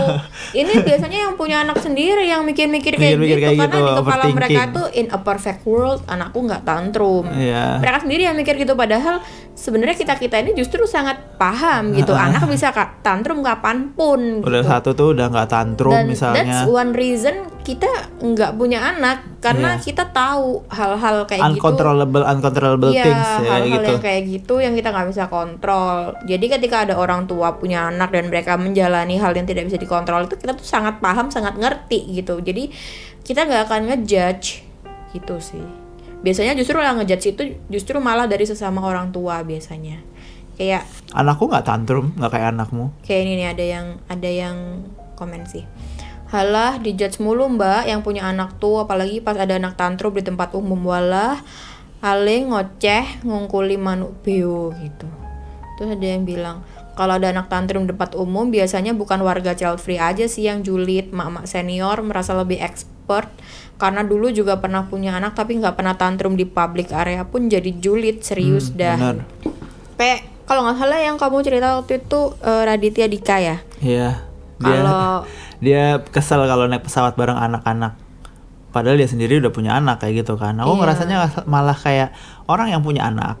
Ini 0.60 0.72
biasanya 0.82 1.18
yang 1.24 1.34
punya 1.34 1.56
anak 1.62 1.78
sendiri 1.78 2.26
yang 2.26 2.42
mikir-mikir 2.42 2.98
kayak 2.98 3.14
gitu 3.16 3.38
kayak 3.38 3.54
karena 3.56 3.66
gitu, 3.70 3.78
di 3.80 3.92
kepala 4.02 4.24
mereka 4.34 4.60
tuh 4.72 4.86
in 4.90 5.06
a 5.08 5.18
perfect 5.18 5.60
world 5.62 6.02
anakku 6.04 6.38
nggak 6.42 6.62
tantrum. 6.62 7.24
Iya. 7.30 7.78
Mereka 7.78 7.98
sendiri 8.02 8.22
yang 8.26 8.34
mikir 8.34 8.54
gitu 8.56 8.74
padahal 8.74 9.22
sebenarnya 9.60 9.92
kita 9.92 10.16
kita 10.16 10.40
ini 10.40 10.56
justru 10.56 10.88
sangat 10.88 11.36
paham 11.36 11.92
gitu. 11.92 12.16
Anak 12.16 12.48
bisa 12.48 12.72
ka- 12.72 12.96
tantrum 13.00 13.44
kapan 13.44 13.92
pun. 13.92 14.40
udah 14.40 14.64
gitu. 14.64 14.70
satu 14.72 14.88
tuh 14.92 15.12
udah 15.12 15.28
nggak 15.28 15.48
tantrum 15.48 15.92
Dan 15.92 16.08
misalnya 16.08 16.40
that's 16.40 16.64
one 16.64 16.96
reason 16.96 17.44
kita 17.60 17.86
nggak 18.16 18.56
punya 18.56 18.80
anak 18.80 19.36
karena 19.38 19.76
Iya. 19.76 19.84
kita 19.84 20.04
tahu 20.10 20.64
hal-hal 20.66 21.28
kayak 21.28 21.44
gitu. 21.44 21.60
uncontrollable 21.60 22.24
uncontrollable 22.24 22.88
Iya, 22.88 23.04
things 23.04 23.20
ya 23.20 23.36
hal-hal 23.36 23.62
gitu 23.68 23.84
yang 23.86 24.00
kayak 24.00 24.22
gitu 24.26 24.54
yang 24.58 24.72
kita 24.72 24.88
nggak 24.88 25.08
bisa 25.12 25.24
kontrol. 25.28 25.96
Jadi 26.24 26.46
ketika 26.48 26.76
ada 26.82 26.94
orang 26.96 27.28
tua 27.28 27.54
punya 27.54 27.86
anak 27.86 28.10
dan 28.10 28.26
mereka 28.26 28.56
menjalani 28.56 29.20
hal 29.20 29.36
yang 29.36 29.44
tidak 29.44 29.68
bisa 29.68 29.76
dikontrol 29.76 30.24
itu 30.24 30.34
kita 30.34 30.56
tuh 30.56 30.64
sangat 30.64 30.98
paham, 30.98 31.28
sangat 31.28 31.54
ngerti 31.54 32.16
gitu. 32.16 32.40
Jadi 32.40 32.72
kita 33.20 33.44
nggak 33.44 33.68
akan 33.68 33.80
ngejudge 33.92 34.64
gitu 35.12 35.36
sih. 35.36 35.79
Biasanya 36.20 36.52
justru 36.52 36.76
yang 36.76 37.00
ngejudge 37.00 37.26
itu 37.32 37.42
justru 37.72 37.96
malah 37.96 38.28
dari 38.28 38.44
sesama 38.44 38.84
orang 38.84 39.08
tua 39.08 39.40
biasanya. 39.40 40.04
Kayak 40.60 40.84
anakku 41.16 41.48
nggak 41.48 41.64
tantrum 41.64 42.12
nggak 42.20 42.36
kayak 42.36 42.48
anakmu 42.52 42.92
kayak 43.00 43.20
ini 43.24 43.32
nih 43.40 43.48
ada 43.48 43.64
yang 43.64 43.86
ada 44.12 44.28
yang 44.28 44.56
komen 45.16 45.48
sih. 45.48 45.64
Halah 46.28 46.76
dijudge 46.78 47.18
mulu 47.18 47.48
mbak 47.48 47.88
yang 47.88 48.04
punya 48.04 48.28
anak 48.28 48.60
tuh 48.60 48.84
apalagi 48.84 49.24
pas 49.24 49.40
ada 49.40 49.56
anak 49.56 49.74
tantrum 49.80 50.12
di 50.12 50.20
tempat 50.20 50.52
umum 50.52 50.78
walah 50.84 51.40
ale 52.04 52.44
ngoceh 52.44 53.24
ngungkuli 53.24 53.80
manuk 53.80 54.20
beo 54.20 54.70
gitu. 54.84 55.08
Terus 55.80 55.96
ada 55.96 56.06
yang 56.06 56.28
bilang 56.28 56.60
kalau 56.92 57.16
ada 57.16 57.32
anak 57.32 57.48
tantrum 57.48 57.88
di 57.88 57.96
tempat 57.96 58.12
umum 58.12 58.52
biasanya 58.52 58.92
bukan 58.92 59.24
warga 59.24 59.56
child 59.56 59.80
free 59.80 59.96
aja 59.96 60.28
sih 60.28 60.44
yang 60.44 60.60
julid 60.60 61.08
mak-mak 61.08 61.48
senior 61.48 62.04
merasa 62.04 62.36
lebih 62.36 62.60
expert 62.60 63.32
karena 63.80 64.04
dulu 64.04 64.28
juga 64.28 64.60
pernah 64.60 64.84
punya 64.84 65.16
anak 65.16 65.32
tapi 65.32 65.56
nggak 65.56 65.72
pernah 65.72 65.96
tantrum 65.96 66.36
di 66.36 66.44
public 66.44 66.92
area 66.92 67.24
pun 67.24 67.48
jadi 67.48 67.72
julid 67.74 68.20
serius 68.20 68.68
Hmm, 68.68 68.76
dah. 68.76 68.96
Kayak 69.96 70.18
kalau 70.44 70.60
nggak 70.62 70.76
salah 70.76 71.00
yang 71.00 71.16
kamu 71.16 71.40
cerita 71.40 71.74
waktu 71.74 71.98
itu 71.98 72.20
eh, 72.38 72.62
Raditya 72.62 73.06
Dika 73.06 73.36
ya. 73.40 73.56
Iya 73.80 74.10
dia 74.56 74.76
Kalau 74.76 75.24
dia 75.64 75.82
kesel 76.06 76.44
kalau 76.44 76.68
naik 76.68 76.84
pesawat 76.84 77.16
bareng 77.16 77.34
anak-anak 77.34 77.96
padahal 78.70 78.94
dia 78.94 79.08
sendiri 79.08 79.40
udah 79.40 79.50
punya 79.50 79.72
anak 79.74 79.98
kayak 79.98 80.22
gitu 80.22 80.36
kan 80.36 80.54
aku 80.54 80.70
Iya. 80.70 80.78
ngerasanya 80.78 81.16
malah 81.44 81.74
kayak 81.74 82.12
orang 82.44 82.70
yang 82.70 82.80
punya 82.80 83.02
anak 83.04 83.40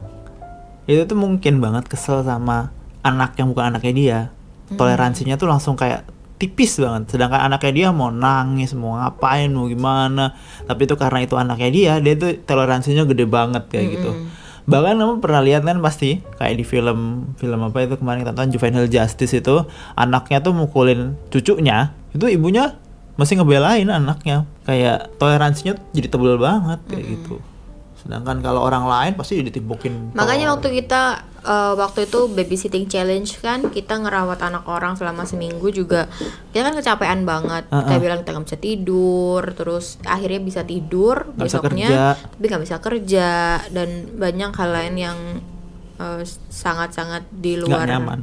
itu 0.84 1.04
tuh 1.04 1.14
mungkin 1.14 1.60
banget 1.60 1.86
kesel 1.86 2.20
sama 2.20 2.72
anak 3.00 3.36
yang 3.36 3.52
bukan 3.52 3.70
anaknya 3.70 3.92
dia 3.92 4.18
Hmm. 4.66 4.78
toleransinya 4.78 5.34
tuh 5.34 5.46
langsung 5.46 5.74
kayak 5.74 6.06
tipis 6.40 6.80
banget. 6.80 7.12
Sedangkan 7.14 7.44
anaknya 7.44 7.72
dia 7.76 7.88
mau 7.92 8.08
nangis 8.08 8.72
mau 8.72 8.96
ngapain 8.96 9.52
mau 9.52 9.68
gimana. 9.68 10.32
Tapi 10.64 10.88
itu 10.88 10.96
karena 10.96 11.20
itu 11.20 11.36
anaknya 11.36 11.68
dia 11.68 11.92
dia 12.00 12.14
tuh 12.16 12.32
toleransinya 12.48 13.04
gede 13.04 13.28
banget 13.28 13.68
kayak 13.68 13.86
gitu. 14.00 14.10
Bahkan 14.64 14.96
kamu 14.96 15.14
pernah 15.20 15.44
lihat 15.44 15.62
kan 15.68 15.84
pasti 15.84 16.24
kayak 16.40 16.56
di 16.56 16.64
film 16.64 17.30
film 17.36 17.60
apa 17.60 17.84
itu 17.84 18.00
kemarin 18.00 18.24
kita 18.24 18.32
tonton 18.32 18.50
Juvenile 18.56 18.88
Justice 18.88 19.36
itu 19.36 19.68
anaknya 19.94 20.40
tuh 20.40 20.56
mukulin 20.56 21.20
cucunya 21.28 21.92
itu 22.16 22.24
ibunya 22.32 22.80
masih 23.20 23.36
ngebelain 23.36 23.92
anaknya. 23.92 24.48
Kayak 24.64 25.12
toleransinya 25.20 25.76
jadi 25.92 26.08
tebel 26.08 26.40
banget 26.40 26.80
kayak 26.88 27.04
gitu 27.04 27.49
sedangkan 28.10 28.42
kalau 28.42 28.66
orang 28.66 28.90
lain 28.90 29.12
pasti 29.14 29.38
ditimpukin 29.38 30.10
makanya 30.12 30.50
waktu 30.50 30.82
kita 30.82 31.02
eh, 31.40 31.74
waktu 31.78 32.10
itu 32.10 32.26
babysitting 32.26 32.90
challenge 32.90 33.38
kan 33.38 33.70
kita 33.70 33.94
ngerawat 33.96 34.42
anak 34.42 34.66
orang 34.66 34.98
selama 34.98 35.22
seminggu 35.22 35.70
juga 35.70 36.10
kita 36.50 36.66
kan 36.66 36.74
kecapean 36.74 37.22
banget 37.22 37.70
kita 37.70 37.86
Uh-uh. 37.86 38.02
bilang 38.02 38.18
kita 38.20 38.34
nggak 38.34 38.46
bisa 38.50 38.58
tidur 38.58 39.42
terus 39.54 40.02
akhirnya 40.02 40.42
bisa 40.42 40.66
tidur 40.66 41.30
bisa 41.38 41.62
besoknya 41.62 41.86
kerja. 41.86 42.06
tapi 42.18 42.44
nggak 42.44 42.62
bisa 42.66 42.76
kerja 42.82 43.30
dan 43.70 43.88
banyak 44.18 44.50
hal 44.50 44.70
lain 44.74 44.94
yang 44.98 45.18
eh, 45.96 46.26
sangat-sangat 46.50 47.30
di 47.30 47.54
nggak 47.54 47.62
luar 47.62 47.86
nyaman 47.86 48.20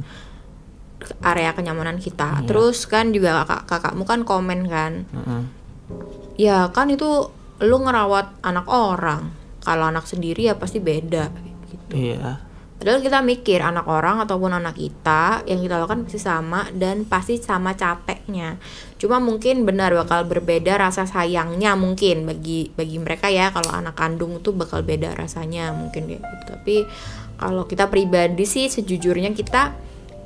area 1.24 1.56
kenyamanan 1.56 1.96
kita 1.96 2.44
Iya. 2.44 2.46
terus 2.46 2.84
kan 2.84 3.16
juga 3.16 3.40
kakak 3.40 3.64
kakakmu 3.64 4.04
kan 4.04 4.20
komen 4.22 4.68
kan 4.68 4.92
Heeh. 5.08 5.42
ya 6.36 6.68
kan 6.68 6.92
itu 6.92 7.32
lu 7.58 7.76
ngerawat 7.80 8.36
anak 8.44 8.68
orang 8.68 9.32
kalau 9.68 9.84
anak 9.92 10.08
sendiri 10.08 10.48
ya 10.48 10.56
pasti 10.56 10.80
beda 10.80 11.28
gitu 11.68 11.92
iya 11.92 12.48
Padahal 12.78 13.02
kita 13.02 13.18
mikir 13.26 13.58
anak 13.58 13.90
orang 13.90 14.22
ataupun 14.22 14.54
anak 14.54 14.78
kita 14.78 15.42
yang 15.50 15.58
kita 15.58 15.82
lakukan 15.82 16.06
pasti 16.06 16.22
sama 16.22 16.70
dan 16.70 17.02
pasti 17.02 17.34
sama 17.34 17.74
capeknya. 17.74 18.54
Cuma 19.02 19.18
mungkin 19.18 19.66
benar 19.66 19.90
bakal 19.98 20.30
berbeda 20.30 20.78
rasa 20.78 21.02
sayangnya 21.02 21.74
mungkin 21.74 22.22
bagi 22.22 22.70
bagi 22.78 23.02
mereka 23.02 23.34
ya 23.34 23.50
kalau 23.50 23.74
anak 23.74 23.98
kandung 23.98 24.38
tuh 24.46 24.54
bakal 24.54 24.86
beda 24.86 25.10
rasanya 25.18 25.74
mungkin 25.74 26.06
kayak 26.06 26.22
gitu. 26.22 26.42
Tapi 26.54 26.76
kalau 27.34 27.66
kita 27.66 27.90
pribadi 27.90 28.46
sih 28.46 28.70
sejujurnya 28.70 29.34
kita 29.34 29.74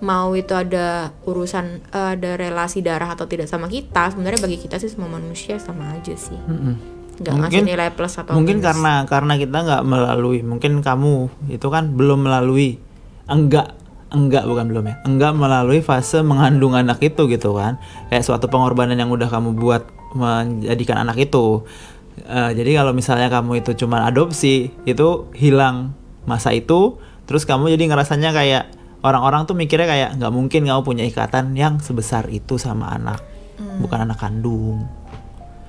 mau 0.04 0.36
itu 0.36 0.52
ada 0.52 1.08
urusan 1.24 1.88
eh, 1.88 2.08
ada 2.20 2.36
relasi 2.36 2.84
darah 2.84 3.16
atau 3.16 3.24
tidak 3.24 3.48
sama 3.48 3.70
kita 3.70 4.12
sebenarnya 4.12 4.44
bagi 4.44 4.58
kita 4.60 4.76
sih 4.82 4.90
semua 4.90 5.08
manusia 5.08 5.62
sama 5.62 5.94
aja 5.94 6.12
sih 6.18 6.34
Mm-mm. 6.34 6.74
Nggak 7.14 7.34
ngasih 7.34 7.44
Mungkin- 7.54 7.66
nilai 7.66 7.90
plus 7.90 8.14
atau 8.14 8.32
mungkin 8.32 8.56
minus. 8.58 8.66
karena 8.66 8.92
karena 9.04 9.32
kita 9.36 9.58
nggak 9.58 9.82
melalui 9.82 10.40
mungkin 10.40 10.72
kamu 10.80 11.14
itu 11.48 11.66
kan 11.66 11.92
belum 11.92 12.22
melalui 12.22 12.80
enggak 13.24 13.76
enggak 14.08 14.44
bukan 14.44 14.64
belum 14.66 14.84
ya 14.84 14.94
enggak 15.02 15.32
melalui 15.32 15.80
fase 15.80 16.20
mengandung 16.20 16.72
anak 16.72 17.00
itu 17.00 17.24
gitu 17.26 17.52
kan 17.52 17.76
kayak 18.08 18.22
suatu 18.22 18.46
pengorbanan 18.46 18.94
yang 18.94 19.08
udah 19.08 19.26
kamu 19.26 19.52
buat 19.54 19.84
menjadikan 20.12 21.00
anak 21.00 21.18
itu 21.20 21.64
Eh, 22.12 22.52
jadi 22.52 22.76
kalau 22.76 22.92
misalnya 22.92 23.32
kamu 23.32 23.64
itu 23.64 23.72
cuma 23.74 24.04
adopsi 24.04 24.68
itu 24.84 25.08
hilang 25.32 25.96
masa 26.22 26.52
itu 26.52 27.00
terus 27.24 27.42
kamu 27.42 27.72
jadi 27.72 27.88
ngerasanya 27.88 28.30
kayak 28.30 28.64
orang-orang 29.00 29.42
tuh 29.42 29.56
mikirnya 29.56 29.88
kayak 29.88 30.10
nggak 30.16 30.28
mungkin 30.30 30.60
kamu 30.62 30.80
punya 30.82 31.04
ikatan 31.04 31.56
yang 31.56 31.80
sebesar 31.80 32.28
itu 32.28 32.56
sama 32.56 32.92
anak 32.92 33.16
Hmm. 33.52 33.80
bukan 33.80 34.04
anak 34.04 34.16
kandung 34.18 34.84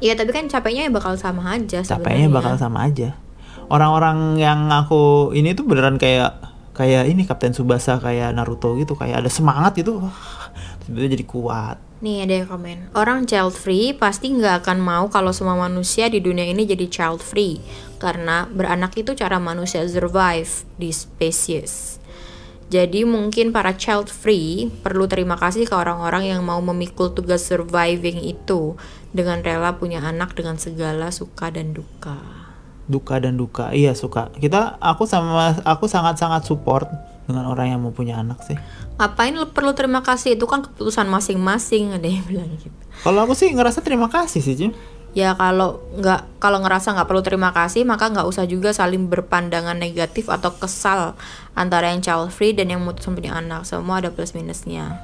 Iya 0.03 0.19
tapi 0.19 0.35
kan 0.35 0.51
capeknya 0.51 0.83
ya 0.85 0.91
bakal 0.91 1.15
sama 1.15 1.55
aja 1.55 1.79
capeknya 1.79 2.27
sebenarnya. 2.27 2.35
bakal 2.35 2.53
sama 2.59 2.79
aja. 2.83 3.15
Orang-orang 3.71 4.35
yang 4.35 4.67
aku 4.67 5.31
ini 5.31 5.55
tuh 5.55 5.63
beneran 5.63 5.95
kayak 5.95 6.43
kayak 6.75 7.07
ini 7.07 7.23
Kapten 7.23 7.55
Subasa 7.55 8.03
kayak 8.03 8.35
Naruto 8.35 8.75
gitu 8.75 8.99
kayak 8.99 9.23
ada 9.23 9.31
semangat 9.31 9.79
gitu. 9.79 10.03
Tiba-tiba 10.83 11.07
jadi 11.15 11.25
kuat. 11.25 11.77
Nih 12.03 12.27
ada 12.27 12.43
yang 12.43 12.51
komen. 12.51 12.91
Orang 12.99 13.23
child 13.23 13.55
free 13.55 13.95
pasti 13.95 14.35
nggak 14.35 14.67
akan 14.67 14.83
mau 14.83 15.07
kalau 15.07 15.31
semua 15.31 15.55
manusia 15.55 16.11
di 16.11 16.19
dunia 16.19 16.43
ini 16.43 16.67
jadi 16.67 16.91
child 16.91 17.23
free. 17.23 17.63
Karena 17.95 18.43
beranak 18.43 18.91
itu 18.99 19.15
cara 19.15 19.39
manusia 19.39 19.87
survive 19.87 20.67
di 20.75 20.91
spesies. 20.91 22.03
Jadi 22.67 23.07
mungkin 23.07 23.55
para 23.55 23.77
child 23.79 24.11
free 24.11 24.67
perlu 24.83 25.07
terima 25.07 25.39
kasih 25.39 25.63
ke 25.63 25.71
orang-orang 25.77 26.35
yang 26.35 26.41
mau 26.43 26.59
memikul 26.59 27.15
tugas 27.15 27.47
surviving 27.47 28.19
itu 28.19 28.75
Dengan 29.13 29.45
rela 29.45 29.77
punya 29.77 30.01
anak 30.01 30.33
dengan 30.33 30.57
segala 30.57 31.13
suka 31.13 31.53
dan 31.53 31.77
duka. 31.77 32.17
Duka 32.89 33.21
dan 33.21 33.37
duka 33.37 33.71
iya 33.71 33.93
suka. 33.93 34.33
Kita 34.35 34.81
aku 34.81 35.05
sama 35.05 35.55
aku 35.63 35.85
sangat-sangat 35.85 36.43
support 36.49 36.89
dengan 37.29 37.47
orang 37.47 37.71
yang 37.71 37.79
mau 37.79 37.93
punya 37.93 38.19
anak 38.19 38.41
sih. 38.43 38.57
Ngapain 38.99 39.31
lu 39.37 39.47
perlu 39.53 39.71
terima 39.77 40.03
kasih? 40.03 40.35
Itu 40.35 40.49
kan 40.49 40.65
keputusan 40.65 41.07
masing-masing 41.07 41.95
ada 41.95 42.09
yang 42.09 42.25
bilang 42.27 42.49
gitu. 42.59 42.75
Kalau 43.05 43.23
aku 43.23 43.37
sih 43.37 43.53
ngerasa 43.53 43.79
terima 43.85 44.11
kasih 44.11 44.41
sih 44.43 44.57
Jim 44.57 44.73
ya 45.13 45.37
kalau 45.37 45.77
nggak 45.93 46.41
kalau 46.41 46.57
ngerasa 46.65 46.97
nggak 46.97 47.05
perlu 47.05 47.21
terima 47.21 47.53
kasih 47.53 47.85
maka 47.85 48.09
nggak 48.09 48.25
usah 48.25 48.49
juga 48.49 48.73
saling 48.73 49.13
berpandangan 49.13 49.77
negatif 49.77 50.25
atau 50.25 50.49
kesal 50.57 51.13
antara 51.53 51.93
yang 51.93 52.01
child 52.01 52.33
free 52.33 52.57
dan 52.57 52.73
yang 52.73 52.81
mutusin 52.81 53.13
punya 53.13 53.37
anak. 53.37 53.63
Semua 53.69 54.01
ada 54.01 54.09
plus 54.09 54.33
minusnya. 54.33 54.97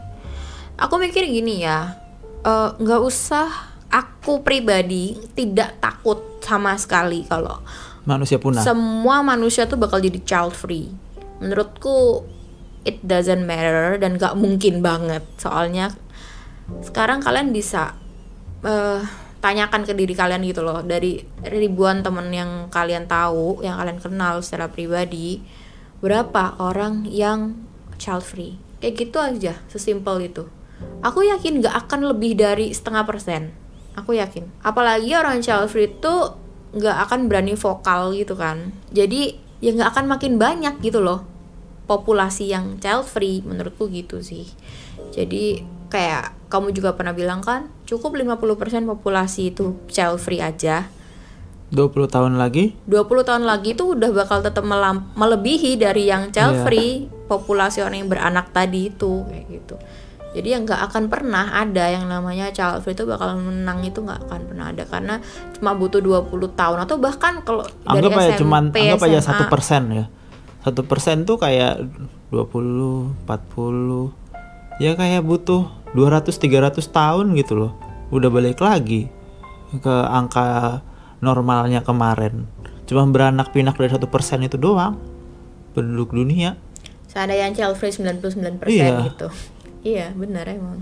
Aku 0.81 0.97
mikir 0.97 1.29
gini 1.29 1.61
ya 1.61 1.93
eh, 2.41 2.69
nggak 2.73 3.01
usah 3.05 3.68
aku 3.89 4.45
pribadi 4.45 5.17
tidak 5.33 5.81
takut 5.81 6.21
sama 6.45 6.77
sekali 6.77 7.25
kalau 7.25 7.61
manusia 8.05 8.37
punah. 8.41 8.61
semua 8.61 9.21
manusia 9.21 9.65
tuh 9.65 9.77
bakal 9.77 10.01
jadi 10.01 10.21
child 10.23 10.53
free. 10.53 10.89
Menurutku 11.41 12.25
it 12.87 13.01
doesn't 13.03 13.43
matter 13.43 13.97
dan 14.01 14.17
gak 14.17 14.37
mungkin 14.37 14.81
banget. 14.81 15.25
Soalnya 15.37 15.93
sekarang 16.85 17.21
kalian 17.21 17.53
bisa 17.53 17.97
eh, 18.63 19.01
tanyakan 19.39 19.85
ke 19.85 19.93
diri 19.93 20.13
kalian 20.13 20.41
gitu 20.45 20.61
loh. 20.65 20.81
Dari 20.81 21.21
ribuan 21.45 22.01
temen 22.05 22.29
yang 22.33 22.69
kalian 22.73 23.09
tahu 23.09 23.61
yang 23.65 23.77
kalian 23.77 23.99
kenal 23.99 24.41
secara 24.41 24.69
pribadi 24.71 25.41
berapa 25.99 26.57
orang 26.61 27.05
yang 27.09 27.57
child 27.99 28.23
free? 28.23 28.57
Kayak 28.79 28.93
gitu 28.95 29.17
aja 29.19 29.53
sesimpel 29.67 30.31
itu. 30.31 30.47
Aku 31.03 31.27
yakin 31.27 31.59
gak 31.59 31.87
akan 31.87 32.07
lebih 32.15 32.39
dari 32.39 32.71
setengah 32.71 33.03
persen 33.03 33.58
aku 34.01 34.15
yakin. 34.15 34.47
Apalagi 34.61 35.11
orang 35.13 35.43
child 35.43 35.67
free 35.67 35.91
itu 35.91 36.13
nggak 36.69 36.97
akan 37.09 37.27
berani 37.27 37.53
vokal 37.53 38.13
gitu 38.13 38.33
kan. 38.33 38.71
Jadi 38.89 39.35
ya 39.59 39.75
nggak 39.75 39.89
akan 39.95 40.05
makin 40.07 40.39
banyak 40.39 40.79
gitu 40.79 41.03
loh 41.03 41.27
populasi 41.85 42.53
yang 42.53 42.77
child 42.77 43.03
free 43.03 43.41
menurutku 43.41 43.89
gitu 43.89 44.21
sih. 44.21 44.45
Jadi 45.09 45.65
kayak 45.89 46.37
kamu 46.53 46.69
juga 46.73 46.93
pernah 46.93 47.17
bilang 47.17 47.41
kan 47.41 47.69
cukup 47.89 48.13
50% 48.13 48.85
populasi 48.85 49.53
itu 49.53 49.73
child 49.89 50.21
free 50.21 50.37
aja 50.37 50.85
20 51.69 52.09
tahun 52.09 52.33
lagi? 52.37 52.73
20 52.89 53.05
tahun 53.25 53.43
lagi 53.45 53.77
tuh 53.77 53.93
udah 53.93 54.09
bakal 54.09 54.41
tetap 54.41 54.65
melebihi 55.13 55.77
dari 55.77 56.09
yang 56.09 56.33
child 56.33 56.61
Iya. 56.61 56.63
free 56.65 56.93
populasi 57.29 57.85
orang 57.85 58.01
yang 58.05 58.09
beranak 58.09 58.49
tadi 58.49 58.89
itu 58.89 59.21
kayak 59.29 59.45
gitu 59.49 59.75
jadi 60.29 60.47
yang 60.57 60.61
nggak 60.69 60.93
akan 60.93 61.09
pernah 61.09 61.49
ada 61.57 61.89
yang 61.89 62.05
namanya 62.05 62.53
child 62.53 62.85
free 62.85 62.93
itu 62.93 63.01
bakal 63.09 63.33
menang 63.41 63.81
itu 63.81 63.97
nggak 64.05 64.29
akan 64.29 64.39
pernah 64.45 64.65
ada. 64.69 64.83
Karena 64.85 65.15
cuma 65.57 65.73
butuh 65.73 65.97
20 66.05 66.29
tahun 66.53 66.77
atau 66.85 66.95
bahkan 67.01 67.41
kalau 67.41 67.65
dari 67.65 68.05
anggap 68.05 68.13
aja 68.13 68.29
SMP, 68.37 68.37
cuman 68.45 68.63
anggap 68.69 69.01
aja 69.09 69.19
satu 69.25 69.43
persen 69.49 69.83
ya. 69.89 70.05
Satu 70.61 70.81
persen 70.85 71.25
tuh 71.25 71.41
kayak 71.41 71.81
20 72.29 73.25
40 73.25 74.13
ya 74.77 74.93
kayak 74.93 75.25
butuh 75.25 75.65
200 75.97 76.29
300 76.29 76.77
tahun 76.77 77.25
gitu 77.33 77.57
loh. 77.57 77.73
Udah 78.13 78.29
balik 78.29 78.61
lagi 78.61 79.09
ke 79.73 79.95
angka 80.13 80.85
normalnya 81.25 81.81
kemarin. 81.81 82.45
Cuma 82.85 83.01
beranak 83.09 83.49
pinak 83.49 83.81
dari 83.81 83.89
satu 83.89 84.05
persen 84.05 84.45
itu 84.45 84.61
doang. 84.61 84.93
Penduduk 85.73 86.13
dunia. 86.13 86.53
Seandainya 87.09 87.49
yang 87.49 87.53
child 87.57 87.75
free 87.81 87.89
99% 87.89 88.69
Iya. 88.69 89.09
gitu 89.09 89.33
iya 89.81 90.11
benar 90.11 90.45
emang. 90.45 90.81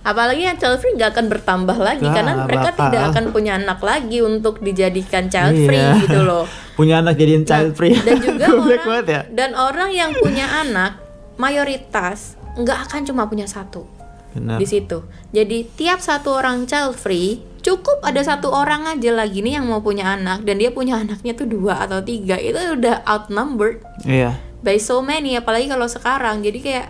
Apalagi 0.00 0.38
yang 0.40 0.54
child 0.54 0.78
free 0.78 0.94
nggak 0.94 1.10
akan 1.12 1.26
bertambah 1.26 1.74
lagi 1.76 2.06
Nggak 2.06 2.14
karena 2.14 2.32
mereka 2.40 2.68
bakal. 2.70 2.82
tidak 2.86 3.02
akan 3.10 3.24
punya 3.30 3.52
anak 3.54 3.80
lagi 3.80 4.18
untuk 4.20 4.60
dijadikan 4.60 5.26
child 5.26 5.58
free 5.60 5.82
Iya. 5.82 5.98
gitu 6.00 6.20
loh. 6.22 6.46
Punya 6.78 7.00
anak 7.00 7.16
jadiin 7.16 7.42
child 7.42 7.74
free. 7.74 7.96
dan 7.98 8.20
juga 8.20 8.46
Goblok 8.52 8.62
orang 8.70 8.86
banget 8.86 9.06
ya. 9.08 9.20
dan 9.28 9.50
orang 9.52 9.90
yang 9.90 10.10
punya 10.14 10.46
anak 10.56 11.02
mayoritas 11.36 12.34
nggak 12.54 12.78
akan 12.86 13.00
cuma 13.02 13.26
punya 13.26 13.46
satu. 13.46 13.82
Benar. 14.30 14.58
Di 14.58 14.66
situ. 14.66 15.02
Jadi 15.30 15.64
tiap 15.72 15.98
satu 15.98 16.34
orang 16.34 16.64
child 16.64 16.94
free 16.94 17.40
cukup 17.60 17.98
ada 18.00 18.20
satu 18.20 18.46
orang 18.48 18.86
aja 18.86 19.10
lagi 19.10 19.40
nih 19.40 19.58
yang 19.58 19.66
mau 19.66 19.80
punya 19.80 20.12
anak 20.12 20.42
dan 20.42 20.56
dia 20.56 20.70
punya 20.70 20.96
anaknya 20.96 21.32
tuh 21.32 21.46
dua 21.46 21.82
atau 21.82 21.98
tiga. 22.00 22.36
Itu 22.36 22.76
udah 22.76 23.02
outnumbered 23.04 23.82
iya. 24.02 24.38
by 24.60 24.76
so 24.76 25.00
many 25.00 25.34
apalagi 25.34 25.66
kalau 25.66 25.86
sekarang. 25.86 26.40
Jadi 26.40 26.58
kayak 26.60 26.86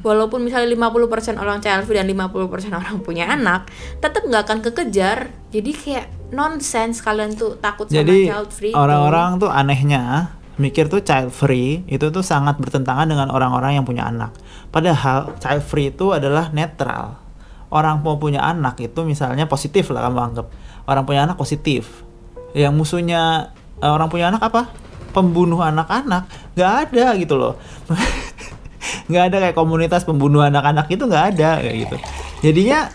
walaupun 0.00 0.44
misalnya 0.44 0.68
50% 0.72 1.36
orang 1.36 1.60
free 1.60 1.98
dan 2.00 2.08
50% 2.08 2.72
orang 2.72 2.96
punya 3.04 3.28
anak 3.28 3.68
tetap 4.00 4.24
nggak 4.24 4.42
akan 4.48 4.58
kekejar 4.64 5.28
jadi 5.50 5.70
kayak 5.70 6.06
nonsense 6.30 7.02
kalian 7.02 7.34
tuh 7.34 7.58
takut 7.58 7.90
sama 7.90 8.06
Jadi 8.06 8.30
child 8.30 8.50
free 8.54 8.72
tuh. 8.72 8.78
orang-orang 8.78 9.42
tuh 9.42 9.50
anehnya 9.50 10.34
mikir 10.60 10.86
tuh 10.92 11.00
child 11.00 11.32
free 11.32 11.82
itu 11.88 12.12
tuh 12.12 12.20
sangat 12.20 12.60
bertentangan 12.60 13.08
dengan 13.08 13.32
orang-orang 13.32 13.80
yang 13.80 13.84
punya 13.88 14.06
anak. 14.06 14.36
Padahal 14.68 15.34
child 15.40 15.64
free 15.64 15.88
itu 15.90 16.12
adalah 16.12 16.52
netral. 16.52 17.16
Orang 17.72 18.04
mau 18.04 18.20
punya 18.20 18.44
anak 18.44 18.76
itu 18.84 19.00
misalnya 19.08 19.48
positif 19.48 19.88
lah 19.88 20.06
kamu 20.06 20.20
anggap. 20.20 20.46
Orang 20.84 21.08
punya 21.08 21.24
anak 21.24 21.40
positif. 21.40 22.04
Yang 22.52 22.72
musuhnya 22.76 23.54
eh, 23.80 23.90
orang 23.90 24.12
punya 24.12 24.28
anak 24.28 24.42
apa? 24.44 24.68
Pembunuh 25.10 25.64
anak-anak. 25.64 26.54
Gak 26.54 26.92
ada 26.92 27.16
gitu 27.16 27.40
loh. 27.40 27.56
nggak 29.08 29.24
ada 29.32 29.36
kayak 29.48 29.56
komunitas 29.56 30.02
pembunuh 30.02 30.40
anak-anak 30.42 30.88
itu 30.88 31.04
nggak 31.04 31.24
ada 31.36 31.60
kayak 31.60 31.76
gitu. 31.86 31.96
Jadinya 32.44 32.88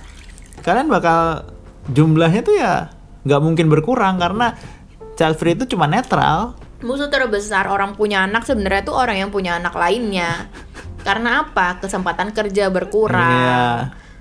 kalian 0.62 0.90
bakal 0.90 1.46
jumlahnya 1.90 2.42
tuh 2.42 2.56
ya 2.58 2.90
nggak 3.26 3.42
mungkin 3.42 3.70
berkurang 3.70 4.18
karena 4.18 4.58
child 5.18 5.38
free 5.38 5.54
itu 5.54 5.66
cuma 5.70 5.86
netral 5.86 6.58
musuh 6.82 7.10
terbesar 7.10 7.66
orang 7.70 7.94
punya 7.94 8.26
anak 8.26 8.46
sebenarnya 8.46 8.86
tuh 8.86 8.98
orang 8.98 9.18
yang 9.18 9.30
punya 9.34 9.58
anak 9.58 9.74
lainnya 9.74 10.50
karena 11.02 11.46
apa 11.46 11.82
kesempatan 11.82 12.34
kerja 12.34 12.70
berkurang 12.74 13.22
Iya. 13.30 13.66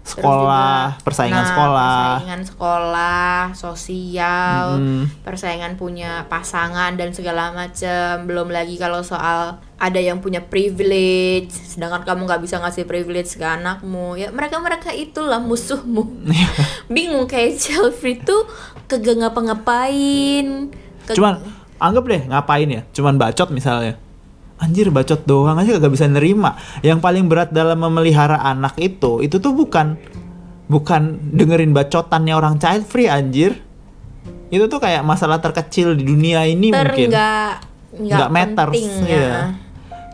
Sekolah, 0.04 0.92
juga- 0.92 1.00
persaingan 1.02 1.32
nah, 1.38 1.48
sekolah. 1.48 1.96
persaingan 2.12 2.42
sekolah 2.44 3.32
sosial 3.54 4.64
Mm. 4.76 5.04
persaingan 5.20 5.72
punya 5.74 6.10
pasangan 6.26 6.92
dan 6.92 7.10
segala 7.10 7.50
macam 7.50 8.24
belum 8.24 8.48
lagi 8.48 8.76
kalau 8.76 9.00
soal 9.00 9.56
ada 9.74 9.96
yang 9.96 10.20
punya 10.20 10.40
privilege 10.40 11.48
sedangkan 11.50 12.04
kamu 12.04 12.20
nggak 12.22 12.42
bisa 12.42 12.56
ngasih 12.58 12.84
privilege 12.84 13.32
ke 13.32 13.42
anakmu 13.42 14.14
ya 14.14 14.28
mereka 14.28 14.56
mereka 14.58 14.90
itulah 14.90 15.40
musuhmu 15.40 16.04
Iya. 16.22 16.48
bingung 16.94 17.24
kayak 17.24 17.56
Chelsea 17.56 18.16
tuh 18.18 18.44
kagak 18.84 19.18
ngapa-ngapain 19.18 20.68
Ke- 21.02 21.12
Cuman 21.12 21.40
anggap 21.76 22.04
deh 22.06 22.22
ngapain 22.24 22.64
ya? 22.66 22.82
Cuman 22.90 23.16
bacot 23.16 23.48
misalnya. 23.50 24.00
Anjir 24.54 24.88
bacot 24.94 25.26
doang 25.26 25.58
aja 25.58 25.76
kagak 25.76 25.92
bisa 25.92 26.06
nerima. 26.06 26.54
Yang 26.80 27.02
paling 27.02 27.26
berat 27.26 27.50
dalam 27.50 27.78
memelihara 27.82 28.38
anak 28.38 28.78
itu, 28.78 29.18
itu 29.18 29.42
tuh 29.42 29.50
bukan 29.50 29.98
bukan 30.70 31.20
dengerin 31.34 31.74
bacotannya 31.74 32.32
orang 32.32 32.56
child 32.62 32.86
free 32.86 33.10
anjir. 33.10 33.58
Itu 34.48 34.70
tuh 34.70 34.78
kayak 34.78 35.02
masalah 35.02 35.42
terkecil 35.42 35.98
di 35.98 36.06
dunia 36.06 36.46
ini 36.46 36.70
ter 36.70 36.86
mungkin. 36.86 37.08
nggak 37.10 37.50
nggak 37.94 38.30
matters 38.30 38.74
penting 38.74 39.06
iya. 39.06 39.22
ya 39.22 39.42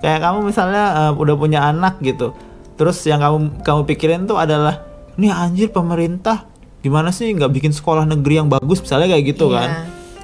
Kayak 0.01 0.19
kamu 0.25 0.39
misalnya 0.49 0.85
eh, 0.97 1.13
udah 1.13 1.35
punya 1.37 1.61
anak 1.69 2.01
gitu. 2.01 2.33
Terus 2.81 2.97
yang 3.05 3.21
kamu 3.21 3.61
kamu 3.61 3.81
pikirin 3.85 4.25
tuh 4.25 4.41
adalah 4.41 4.81
nih 5.21 5.29
anjir 5.29 5.69
pemerintah 5.69 6.49
gimana 6.81 7.13
sih 7.13 7.29
nggak 7.37 7.53
bikin 7.53 7.77
sekolah 7.77 8.09
negeri 8.09 8.41
yang 8.41 8.49
bagus 8.49 8.81
misalnya 8.81 9.13
kayak 9.13 9.37
gitu 9.37 9.53
Iya. 9.53 9.57
kan. 9.61 9.71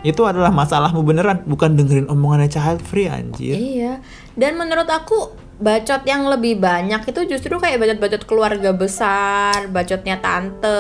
Itu 0.07 0.23
adalah 0.23 0.55
masalahmu 0.55 1.03
beneran 1.03 1.43
bukan 1.51 1.75
dengerin 1.75 2.07
omongannya 2.07 2.47
child 2.47 2.79
free 2.87 3.11
anjir. 3.11 3.59
Iya. 3.59 3.99
Dan 4.39 4.55
menurut 4.55 4.87
aku 4.87 5.35
bacot 5.57 6.05
yang 6.05 6.29
lebih 6.29 6.61
banyak 6.61 7.01
itu 7.09 7.21
justru 7.27 7.57
kayak 7.57 7.81
bacot-bacot 7.81 8.23
keluarga 8.29 8.71
besar, 8.77 9.67
bacotnya 9.73 10.21
tante, 10.21 10.79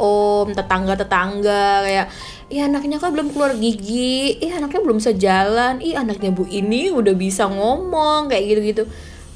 om, 0.00 0.48
tetangga-tetangga 0.50 1.86
kayak 1.86 2.08
Ih 2.48 2.64
anaknya 2.64 2.96
kok 2.96 3.12
belum 3.12 3.28
keluar 3.36 3.52
gigi, 3.60 4.40
ih 4.40 4.48
anaknya 4.56 4.80
belum 4.80 5.04
bisa 5.04 5.12
jalan, 5.12 5.84
ih 5.84 5.92
anaknya 5.92 6.32
bu 6.32 6.48
ini 6.48 6.88
udah 6.88 7.12
bisa 7.12 7.44
ngomong 7.44 8.32
kayak 8.32 8.56
gitu-gitu. 8.56 8.82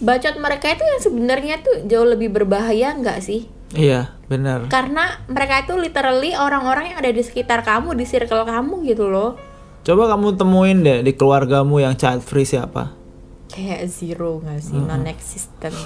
Bacot 0.00 0.40
mereka 0.40 0.72
itu 0.72 0.80
yang 0.80 1.00
sebenarnya 1.04 1.54
tuh 1.60 1.84
jauh 1.84 2.08
lebih 2.08 2.32
berbahaya 2.32 2.96
nggak 2.96 3.20
sih? 3.20 3.52
Iya, 3.72 4.12
bener. 4.28 4.68
Karena 4.68 5.20
mereka 5.28 5.64
itu 5.64 5.74
literally 5.80 6.36
orang-orang 6.36 6.92
yang 6.92 6.98
ada 7.00 7.12
di 7.12 7.22
sekitar 7.24 7.64
kamu, 7.64 7.96
di 7.96 8.04
circle 8.04 8.44
kamu 8.44 8.84
gitu 8.88 9.08
loh. 9.08 9.40
Coba 9.82 10.12
kamu 10.12 10.36
temuin 10.36 10.78
deh 10.84 11.00
di 11.02 11.12
keluargamu 11.16 11.82
yang 11.82 11.96
child 11.96 12.22
free 12.22 12.46
siapa? 12.46 13.02
kayak 13.52 13.84
zero 13.92 14.40
nggak 14.40 14.60
sih 14.64 14.80
non 14.80 15.04
existent 15.04 15.76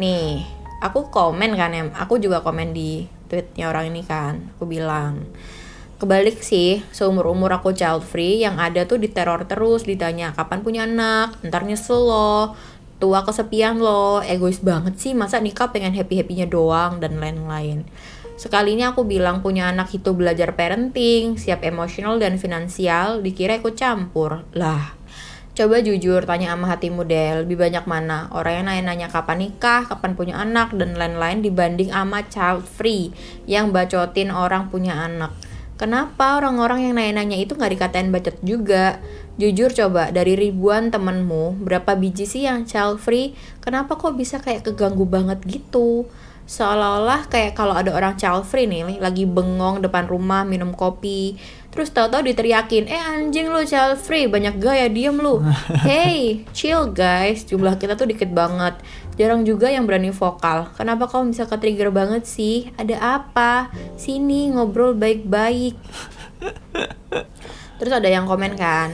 nih 0.00 0.40
aku 0.80 1.12
komen 1.12 1.52
kan 1.52 1.76
em 1.76 1.88
aku 1.92 2.16
juga 2.16 2.40
komen 2.40 2.72
di 2.72 3.04
tweetnya 3.28 3.68
orang 3.68 3.92
ini 3.92 4.00
kan 4.00 4.56
aku 4.56 4.64
bilang 4.64 5.28
kebalik 6.00 6.40
sih 6.40 6.80
seumur 6.92 7.28
umur 7.28 7.60
aku 7.60 7.76
child 7.76 8.04
free 8.04 8.40
yang 8.40 8.56
ada 8.56 8.88
tuh 8.88 8.96
diteror 8.96 9.44
terus 9.44 9.84
ditanya 9.84 10.32
kapan 10.32 10.64
punya 10.64 10.88
anak 10.88 11.36
ntar 11.44 11.68
nyesel 11.68 12.00
loh 12.08 12.56
tua 12.98 13.24
kesepian 13.24 13.78
loh. 13.78 14.20
Egois 14.24 14.60
banget 14.60 14.96
sih. 15.00 15.12
Masa 15.12 15.40
nikah 15.40 15.72
pengen 15.72 15.96
happy 15.96 16.20
happynya 16.20 16.48
doang 16.48 16.98
dan 16.98 17.16
lain-lain. 17.20 17.88
Sekalinya 18.36 18.92
aku 18.92 19.08
bilang 19.08 19.40
punya 19.40 19.72
anak 19.72 19.88
itu 19.96 20.12
belajar 20.12 20.52
parenting 20.52 21.40
siap 21.40 21.64
emosional 21.64 22.20
dan 22.20 22.36
finansial 22.36 23.24
dikira 23.24 23.56
ikut 23.56 23.72
campur. 23.72 24.44
Lah 24.52 24.96
Coba 25.56 25.80
jujur 25.80 26.20
tanya 26.28 26.52
sama 26.52 26.68
hatimu 26.68 27.08
deh, 27.08 27.40
lebih 27.40 27.56
banyak 27.56 27.88
mana? 27.88 28.28
Orang 28.28 28.60
yang 28.60 28.66
nanya-nanya 28.68 29.08
kapan 29.08 29.48
nikah, 29.48 29.88
kapan 29.88 30.12
punya 30.12 30.36
anak, 30.36 30.76
dan 30.76 31.00
lain-lain 31.00 31.40
dibanding 31.40 31.96
sama 31.96 32.28
child 32.28 32.60
free 32.68 33.08
yang 33.48 33.72
bacotin 33.72 34.28
orang 34.28 34.68
punya 34.68 34.92
anak. 35.08 35.32
Kenapa 35.76 36.40
orang-orang 36.40 36.88
yang 36.88 36.94
nanya-nanya 36.96 37.36
itu 37.36 37.52
nggak 37.52 37.72
dikatain 37.76 38.08
bacot 38.08 38.36
juga? 38.40 38.96
Jujur 39.36 39.68
coba, 39.68 40.08
dari 40.08 40.32
ribuan 40.32 40.88
temenmu, 40.88 41.60
berapa 41.60 41.92
biji 41.92 42.24
sih 42.24 42.48
yang 42.48 42.64
child 42.64 42.96
free? 42.96 43.36
Kenapa 43.60 44.00
kok 44.00 44.16
bisa 44.16 44.40
kayak 44.40 44.64
keganggu 44.64 45.04
banget 45.04 45.44
gitu? 45.44 46.08
Seolah-olah 46.48 47.28
kayak 47.28 47.52
kalau 47.52 47.76
ada 47.76 47.92
orang 47.92 48.16
child 48.16 48.48
free 48.48 48.64
nih, 48.64 48.96
lagi 48.96 49.28
bengong 49.28 49.84
depan 49.84 50.08
rumah 50.08 50.48
minum 50.48 50.72
kopi, 50.72 51.36
Terus 51.76 51.92
tahu-tahu 51.92 52.24
diteriakin, 52.24 52.88
eh 52.88 52.96
anjing 52.96 53.52
lu 53.52 53.60
child 53.68 54.00
free, 54.00 54.24
banyak 54.24 54.56
gaya, 54.56 54.88
diem 54.88 55.12
lu. 55.12 55.44
Hey, 55.84 56.48
chill 56.56 56.88
guys, 56.88 57.44
jumlah 57.44 57.76
kita 57.76 58.00
tuh 58.00 58.08
dikit 58.08 58.32
banget. 58.32 58.80
Jarang 59.16 59.48
juga 59.48 59.72
yang 59.72 59.88
berani 59.88 60.12
vokal. 60.12 60.68
Kenapa 60.76 61.08
kamu 61.08 61.32
bisa 61.32 61.48
ke-trigger 61.48 61.88
banget 61.88 62.28
sih? 62.28 62.68
Ada 62.76 63.24
apa? 63.24 63.72
Sini 63.96 64.52
ngobrol 64.52 64.92
baik-baik. 64.92 65.76
Terus 67.80 67.92
ada 67.92 68.08
yang 68.08 68.28
komen 68.28 68.56
kan, 68.56 68.92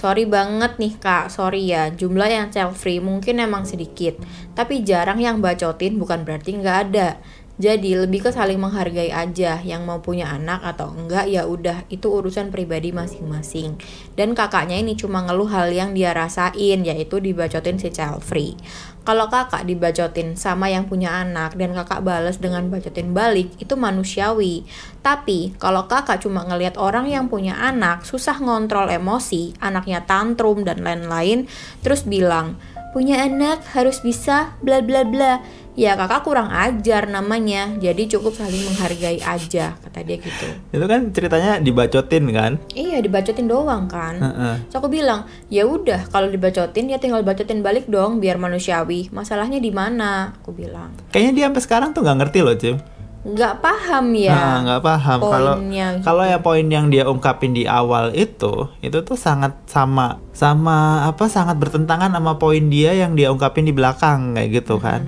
Sorry 0.00 0.24
banget 0.24 0.80
nih 0.80 0.96
kak, 0.96 1.28
sorry 1.28 1.68
ya 1.68 1.92
Jumlah 1.92 2.32
yang 2.32 2.48
child 2.48 2.72
free 2.72 3.04
mungkin 3.04 3.36
emang 3.36 3.68
sedikit 3.68 4.16
Tapi 4.56 4.80
jarang 4.80 5.20
yang 5.20 5.44
bacotin 5.44 6.00
bukan 6.00 6.24
berarti 6.24 6.56
nggak 6.56 6.78
ada 6.88 7.20
jadi 7.60 8.08
lebih 8.08 8.24
ke 8.24 8.32
saling 8.32 8.56
menghargai 8.56 9.12
aja 9.12 9.60
yang 9.60 9.84
mau 9.84 10.00
punya 10.00 10.32
anak 10.32 10.64
atau 10.64 10.96
enggak 10.96 11.28
ya 11.28 11.44
udah 11.44 11.84
itu 11.92 12.08
urusan 12.08 12.48
pribadi 12.48 12.88
masing-masing. 12.88 13.76
Dan 14.16 14.32
kakaknya 14.32 14.80
ini 14.80 14.96
cuma 14.96 15.20
ngeluh 15.28 15.52
hal 15.52 15.68
yang 15.68 15.92
dia 15.92 16.16
rasain 16.16 16.80
yaitu 16.80 17.20
dibacotin 17.20 17.76
si 17.76 17.92
child 17.92 18.24
free. 18.24 18.56
Kalau 19.04 19.28
kakak 19.28 19.68
dibacotin 19.68 20.40
sama 20.40 20.72
yang 20.72 20.88
punya 20.88 21.20
anak 21.20 21.52
dan 21.60 21.76
kakak 21.76 22.00
balas 22.00 22.40
dengan 22.40 22.72
bacotin 22.72 23.12
balik 23.12 23.52
itu 23.60 23.76
manusiawi. 23.76 24.64
Tapi 25.04 25.52
kalau 25.60 25.84
kakak 25.84 26.24
cuma 26.24 26.48
ngelihat 26.48 26.80
orang 26.80 27.12
yang 27.12 27.28
punya 27.28 27.60
anak 27.60 28.08
susah 28.08 28.40
ngontrol 28.40 28.88
emosi, 28.88 29.52
anaknya 29.60 30.08
tantrum 30.08 30.64
dan 30.64 30.80
lain-lain, 30.80 31.44
terus 31.84 32.08
bilang 32.08 32.56
punya 32.90 33.22
anak 33.26 33.62
harus 33.74 34.02
bisa 34.02 34.54
bla 34.60 34.82
bla 34.82 35.06
bla. 35.06 35.42
Ya 35.78 35.94
kakak 35.96 36.26
kurang 36.26 36.50
ajar 36.50 37.06
namanya. 37.08 37.72
Jadi 37.78 38.10
cukup 38.10 38.36
saling 38.36 38.60
menghargai 38.68 39.22
aja 39.22 39.78
kata 39.80 39.98
dia 40.02 40.18
gitu. 40.18 40.46
Itu 40.74 40.84
kan 40.84 41.14
ceritanya 41.14 41.62
dibacotin 41.62 42.24
kan? 42.34 42.52
iya 42.74 42.98
dibacotin 43.00 43.46
doang 43.46 43.86
kan. 43.86 44.18
Heeh. 44.18 44.54
so 44.68 44.82
aku 44.82 44.90
bilang 44.90 45.24
ya 45.48 45.64
udah 45.64 46.10
kalau 46.10 46.28
dibacotin 46.28 46.90
ya 46.90 46.98
tinggal 46.98 47.22
bacotin 47.22 47.62
balik 47.62 47.86
dong 47.86 48.18
biar 48.18 48.36
manusiawi. 48.36 49.08
Masalahnya 49.14 49.62
di 49.62 49.70
mana? 49.70 50.36
Aku 50.42 50.52
bilang. 50.52 50.92
Kayaknya 51.14 51.32
dia 51.32 51.44
sampai 51.48 51.62
sekarang 51.62 51.90
tuh 51.94 52.02
nggak 52.04 52.18
ngerti 52.26 52.38
loh, 52.44 52.56
Cim. 52.58 52.76
Nggak 53.20 53.60
paham 53.60 54.16
ya 54.16 54.32
Nah, 54.32 54.56
nggak 54.64 54.80
paham. 54.80 55.18
Kalau 55.20 55.54
gitu. 55.60 56.00
kalau 56.00 56.24
ya 56.24 56.40
poin 56.40 56.64
yang 56.64 56.88
dia 56.88 57.04
ungkapin 57.04 57.52
di 57.52 57.68
awal 57.68 58.16
itu 58.16 58.72
itu 58.80 58.96
tuh 59.04 59.12
sangat 59.12 59.60
sama 59.68 60.24
sama 60.32 61.04
apa 61.04 61.28
sangat 61.28 61.60
bertentangan 61.60 62.08
sama 62.08 62.40
poin 62.40 62.72
dia 62.72 62.96
yang 62.96 63.12
dia 63.12 63.28
ungkapin 63.28 63.68
di 63.68 63.76
belakang 63.76 64.32
kayak 64.32 64.64
gitu 64.64 64.80
kan. 64.80 65.04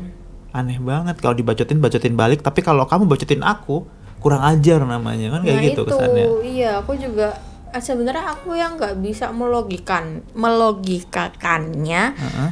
Aneh 0.53 0.77
banget 0.77 1.17
kalau 1.25 1.33
dibacotin 1.33 1.81
bacotin 1.81 2.13
balik 2.13 2.45
tapi 2.45 2.61
kalau 2.61 2.85
kamu 2.85 3.09
bacotin 3.09 3.41
aku 3.41 3.89
kurang 4.21 4.45
ajar 4.45 4.85
namanya 4.85 5.33
kan 5.33 5.41
kayak 5.41 5.57
nah 5.57 5.65
gitu 5.73 5.81
itu. 5.83 5.89
kesannya. 5.89 6.25
Iya 6.45 6.71
aku 6.85 6.93
juga 7.01 7.33
ah, 7.73 7.81
sebenarnya 7.81 8.29
aku 8.29 8.53
yang 8.53 8.77
nggak 8.77 9.01
bisa 9.01 9.33
melogikan 9.33 10.21
melogikakannya 10.37 12.03
Heeh. 12.13 12.51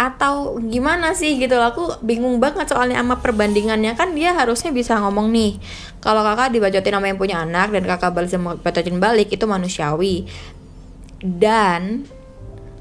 Atau 0.00 0.56
gimana 0.64 1.12
sih 1.12 1.36
gitu 1.36 1.52
loh. 1.52 1.68
aku 1.68 2.00
bingung 2.00 2.40
banget 2.40 2.64
soalnya 2.64 2.96
sama 2.96 3.20
perbandingannya 3.20 3.92
kan 3.92 4.16
dia 4.16 4.32
harusnya 4.32 4.72
bisa 4.72 4.96
ngomong 4.96 5.28
nih 5.28 5.60
kalau 6.00 6.24
kakak 6.24 6.56
dibacotin 6.56 6.96
sama 6.96 7.06
yang 7.06 7.20
punya 7.20 7.44
anak 7.44 7.68
dan 7.68 7.84
kakak 7.84 8.16
balas 8.16 8.32
bacotin 8.64 8.96
balik 8.96 9.28
itu 9.28 9.44
manusiawi 9.44 10.24
dan 11.20 12.08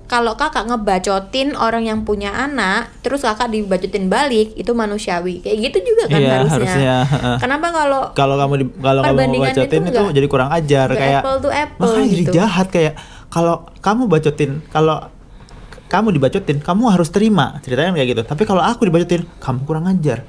kalau 0.07 0.33
kakak 0.33 0.65
ngebacotin 0.65 1.53
orang 1.53 1.85
yang 1.85 2.01
punya 2.01 2.31
anak 2.31 2.89
terus 3.03 3.21
kakak 3.21 3.51
dibacotin 3.51 4.07
balik 4.07 4.55
itu 4.55 4.71
manusiawi 4.71 5.43
kayak 5.43 5.69
gitu 5.69 5.77
juga 5.85 6.03
kan 6.07 6.17
Iya, 6.17 6.31
harusnya. 6.39 6.55
harusnya, 6.65 6.95
kenapa 7.37 7.67
kalau 7.69 8.01
kalau 8.15 8.35
kamu 8.39 8.53
di, 8.55 8.65
kalau 8.79 9.01
kamu 9.03 9.11
Perbandingannya 9.11 9.53
bacotin 9.59 9.69
tuh 9.77 9.91
itu 9.91 9.99
nggak- 9.99 10.15
jadi 10.15 10.27
kurang 10.31 10.49
ajar 10.49 10.87
kayak 10.89 11.19
apple 11.21 11.37
to 11.37 11.49
apple 11.51 11.83
makanya 11.83 12.07
jadi 12.07 12.23
gitu. 12.23 12.31
jahat 12.33 12.67
kayak 12.71 12.93
kalau 13.27 13.55
kamu 13.83 14.03
bacotin 14.07 14.51
kalau 14.71 14.97
kamu 15.89 16.15
dibacotin 16.15 16.61
kamu 16.61 16.93
harus 16.93 17.09
terima 17.09 17.57
ceritanya 17.65 17.97
kayak 17.97 18.09
gitu 18.13 18.21
tapi 18.23 18.45
kalau 18.45 18.61
aku 18.61 18.87
dibacotin 18.87 19.25
kamu 19.41 19.59
kurang 19.65 19.89
ajar 19.89 20.23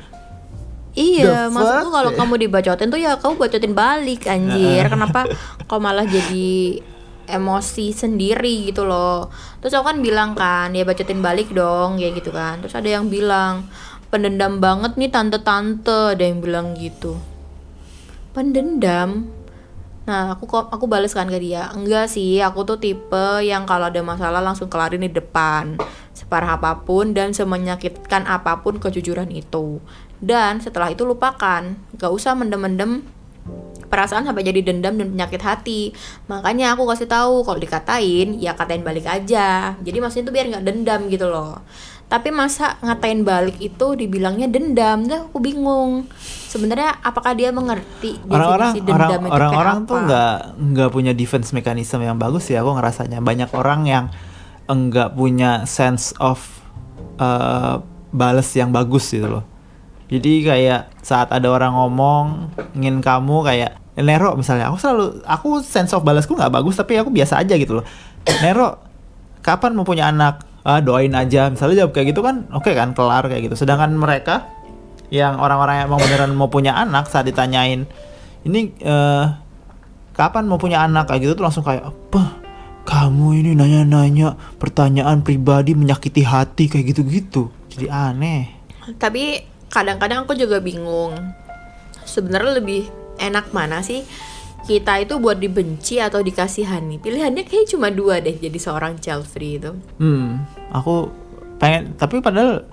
Iya, 0.90 1.46
The 1.46 1.54
maksudku 1.54 1.90
kalau 1.94 2.10
kamu 2.18 2.34
dibacotin 2.50 2.90
tuh 2.90 2.98
ya 2.98 3.14
kamu 3.14 3.38
bacotin 3.38 3.74
balik 3.78 4.26
anjir. 4.26 4.90
Kenapa 4.90 5.30
kau 5.70 5.78
malah 5.78 6.02
jadi 6.02 6.82
emosi 7.30 7.94
sendiri 7.94 8.66
gitu 8.74 8.82
loh. 8.82 9.30
Terus 9.62 9.70
aku 9.78 9.86
kan 9.86 9.98
bilang 10.02 10.34
kan, 10.34 10.74
ya 10.74 10.82
bacotin 10.82 11.22
balik 11.22 11.54
dong, 11.54 12.02
ya 12.02 12.10
gitu 12.10 12.34
kan. 12.34 12.58
Terus 12.58 12.74
ada 12.74 12.90
yang 12.90 13.06
bilang, 13.06 13.70
pendendam 14.10 14.58
banget 14.58 14.98
nih 14.98 15.10
tante-tante, 15.14 16.18
ada 16.18 16.24
yang 16.26 16.42
bilang 16.42 16.74
gitu. 16.74 17.14
Pendendam? 18.34 19.30
Nah, 20.10 20.34
aku 20.34 20.50
kok 20.50 20.74
aku 20.74 20.90
bales 20.90 21.14
kan 21.14 21.30
ke 21.30 21.38
dia. 21.38 21.70
Enggak 21.70 22.10
sih, 22.10 22.42
aku 22.42 22.66
tuh 22.66 22.82
tipe 22.82 23.46
yang 23.46 23.62
kalau 23.62 23.86
ada 23.86 24.02
masalah 24.02 24.42
langsung 24.42 24.66
kelarin 24.66 25.06
di 25.06 25.14
depan. 25.14 25.78
Separah 26.10 26.58
apa 26.58 26.82
pun 26.82 27.14
dan 27.14 27.30
semenyakitkan 27.30 28.26
apa 28.26 28.58
pun 28.58 28.82
kejujuran 28.82 29.30
itu. 29.30 29.78
Dan 30.18 30.58
setelah 30.58 30.90
itu 30.90 31.06
lupakan. 31.06 31.78
Gak 31.94 32.10
usah 32.10 32.34
mendem-mendem 32.34 33.06
perasaan 33.86 34.26
sampai 34.26 34.42
jadi 34.42 34.66
dendam 34.66 34.98
dan 34.98 35.14
penyakit 35.14 35.42
hati. 35.46 35.94
Makanya 36.26 36.74
aku 36.74 36.90
kasih 36.90 37.06
tahu 37.06 37.46
kalau 37.46 37.62
dikatain 37.62 38.34
ya 38.42 38.58
katain 38.58 38.82
balik 38.82 39.06
aja. 39.06 39.78
Jadi 39.78 39.98
maksudnya 40.02 40.26
itu 40.26 40.34
biar 40.34 40.46
nggak 40.50 40.64
dendam 40.66 41.00
gitu 41.06 41.30
loh. 41.30 41.62
Tapi 42.10 42.34
masa 42.34 42.74
ngatain 42.82 43.22
balik 43.22 43.62
itu 43.62 43.94
dibilangnya 43.94 44.50
dendam, 44.50 45.06
tuh 45.06 45.30
aku 45.30 45.38
bingung. 45.38 46.10
Sebenarnya 46.50 46.98
apakah 47.06 47.38
dia 47.38 47.54
mengerti 47.54 48.18
orang-orang 48.26 48.74
orang 48.90 49.22
orang-orang 49.30 49.78
tuh 49.86 49.96
nggak 50.02 50.38
nggak 50.58 50.88
punya 50.90 51.14
defense 51.14 51.54
mechanism 51.54 52.02
yang 52.02 52.18
bagus 52.18 52.50
ya 52.50 52.66
aku 52.66 52.74
ngerasanya. 52.74 53.22
Banyak 53.22 53.54
orang 53.54 53.86
yang 53.86 54.04
enggak 54.66 55.14
punya 55.14 55.70
sense 55.70 56.10
of 56.18 56.42
uh, 57.22 57.78
bales 58.10 58.50
yang 58.58 58.74
bagus 58.74 59.06
gitu 59.14 59.30
loh. 59.30 59.46
Jadi 60.10 60.42
kayak 60.42 60.90
saat 61.06 61.30
ada 61.30 61.46
orang 61.46 61.70
ngomong 61.78 62.50
ingin 62.74 62.98
kamu 62.98 63.46
kayak 63.46 63.78
Nero 63.94 64.34
misalnya. 64.34 64.66
Aku 64.74 64.82
selalu 64.82 65.22
aku 65.22 65.62
sense 65.62 65.94
of 65.94 66.02
balasku 66.02 66.34
nggak 66.34 66.50
bagus 66.50 66.74
tapi 66.74 66.98
aku 66.98 67.14
biasa 67.14 67.38
aja 67.38 67.54
gitu 67.54 67.78
loh. 67.78 67.86
Nero 68.42 68.82
kapan 69.46 69.78
mau 69.78 69.86
punya 69.86 70.10
anak 70.10 70.49
ah 70.66 70.80
doain 70.84 71.12
aja. 71.16 71.48
Misalnya 71.48 71.84
jawab 71.84 71.92
kayak 71.96 72.12
gitu 72.12 72.20
kan 72.20 72.48
oke 72.52 72.70
kan 72.72 72.92
kelar 72.92 73.24
kayak 73.26 73.50
gitu. 73.50 73.56
Sedangkan 73.56 73.92
mereka 73.96 74.48
yang 75.10 75.42
orang-orang 75.42 75.82
yang 75.82 75.86
emang 75.90 76.00
beneran 76.06 76.32
mau 76.38 76.46
punya 76.46 76.78
anak 76.78 77.10
saat 77.10 77.26
ditanyain 77.26 77.84
ini 78.46 78.72
eh, 78.80 79.24
kapan 80.16 80.44
mau 80.48 80.56
punya 80.56 80.84
anak? 80.84 81.10
Kayak 81.10 81.20
gitu 81.24 81.32
tuh 81.40 81.44
langsung 81.44 81.64
kayak 81.64 81.84
apa? 81.84 82.40
Kamu 82.88 83.36
ini 83.36 83.52
nanya-nanya 83.54 84.56
pertanyaan 84.56 85.20
pribadi 85.20 85.76
menyakiti 85.76 86.24
hati 86.24 86.66
kayak 86.66 86.96
gitu-gitu. 86.96 87.52
Jadi 87.70 87.86
aneh. 87.86 88.48
Tapi 88.96 89.44
kadang-kadang 89.68 90.24
aku 90.24 90.34
juga 90.34 90.58
bingung. 90.58 91.14
Sebenarnya 92.08 92.58
lebih 92.58 92.88
enak 93.20 93.52
mana 93.52 93.84
sih 93.84 94.02
kita 94.64 95.00
itu 95.00 95.16
buat 95.16 95.36
dibenci 95.36 95.98
atau 95.98 96.20
dikasihani. 96.20 96.98
Pilihannya 96.98 97.44
kayak 97.44 97.70
cuma 97.70 97.88
dua 97.88 98.20
deh 98.20 98.34
jadi 98.34 98.58
seorang 98.58 98.98
child 98.98 99.24
free 99.24 99.56
itu. 99.56 99.72
Hmm 99.96 100.44
aku 100.70 101.10
pengen 101.58 101.92
tapi 101.98 102.22
padahal 102.22 102.64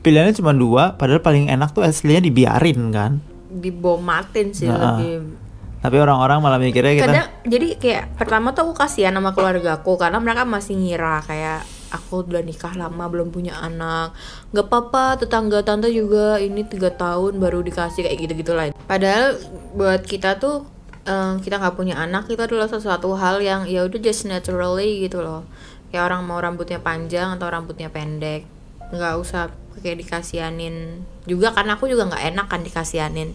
pilihannya 0.00 0.36
cuma 0.36 0.52
dua 0.52 0.94
padahal 0.94 1.18
paling 1.18 1.48
enak 1.48 1.72
tuh 1.72 1.82
aslinya 1.82 2.22
dibiarin 2.22 2.92
kan? 2.92 3.12
Dibomatin 3.48 4.52
sih 4.52 4.68
Nah, 4.68 5.00
lebih. 5.00 5.34
tapi 5.80 5.96
orang-orang 5.96 6.38
malah 6.42 6.58
mikirnya 6.58 6.92
kita 6.94 7.04
kadang 7.06 7.28
jadi 7.46 7.68
kayak 7.78 8.04
pertama 8.18 8.50
tuh 8.50 8.68
aku 8.68 8.74
kasihan 8.76 9.14
sama 9.14 9.30
keluarga 9.32 9.78
aku 9.78 9.94
karena 9.94 10.18
mereka 10.18 10.42
masih 10.42 10.74
ngira 10.74 11.22
kayak 11.22 11.62
aku 11.94 12.26
udah 12.26 12.42
nikah 12.42 12.74
lama 12.74 13.06
belum 13.06 13.30
punya 13.30 13.54
anak. 13.56 14.10
Nggak 14.50 14.66
apa-apa 14.66 15.22
tetangga 15.22 15.62
tante 15.62 15.86
juga 15.88 16.36
ini 16.42 16.66
tiga 16.66 16.90
tahun 16.90 17.38
baru 17.38 17.62
dikasih 17.62 18.04
kayak 18.04 18.18
gitu 18.18 18.32
gitu 18.42 18.52
lah 18.52 18.74
padahal 18.84 19.38
buat 19.72 20.02
kita 20.02 20.36
tuh 20.36 20.66
eh, 21.06 21.34
kita 21.40 21.62
nggak 21.62 21.74
punya 21.78 21.94
anak 21.96 22.26
itu 22.28 22.42
adalah 22.42 22.66
sesuatu 22.66 23.14
hal 23.14 23.38
yang 23.40 23.64
ya 23.70 23.86
udah 23.86 24.00
just 24.02 24.26
naturally 24.26 25.06
gitu 25.06 25.22
loh. 25.22 25.46
Kayak 25.94 26.12
orang 26.12 26.26
mau 26.26 26.42
rambutnya 26.42 26.82
panjang 26.82 27.38
atau 27.38 27.46
rambutnya 27.46 27.88
pendek 27.88 28.44
nggak 28.86 29.18
usah 29.18 29.50
kayak 29.82 29.98
dikasianin 30.06 31.02
juga 31.26 31.50
karena 31.50 31.74
aku 31.74 31.90
juga 31.90 32.06
nggak 32.06 32.24
enak 32.34 32.46
kan 32.46 32.60
dikasianin. 32.62 33.34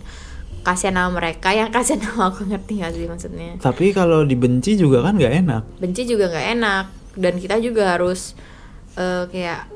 Kasihan 0.61 0.93
sama 0.93 1.17
mereka 1.17 1.49
yang 1.57 1.71
kasihan 1.75 2.05
sama 2.05 2.29
aku 2.29 2.45
ngerti 2.45 2.85
gak 2.85 2.93
sih 2.93 3.09
maksudnya? 3.09 3.57
Tapi 3.57 3.97
kalau 3.97 4.21
dibenci 4.21 4.77
juga 4.77 5.01
kan 5.01 5.17
nggak 5.17 5.33
enak. 5.41 5.63
Benci 5.81 6.05
juga 6.05 6.29
nggak 6.29 6.47
enak 6.59 6.85
dan 7.17 7.33
kita 7.41 7.55
juga 7.57 7.97
harus 7.97 8.37
eh, 8.95 9.25
kayak 9.31 9.67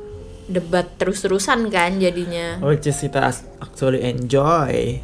debat 0.45 0.85
terus-terusan 1.01 1.73
kan 1.73 1.97
jadinya. 1.97 2.61
Which 2.61 2.85
is 2.85 3.01
kita 3.01 3.33
actually 3.59 4.05
enjoy 4.05 5.01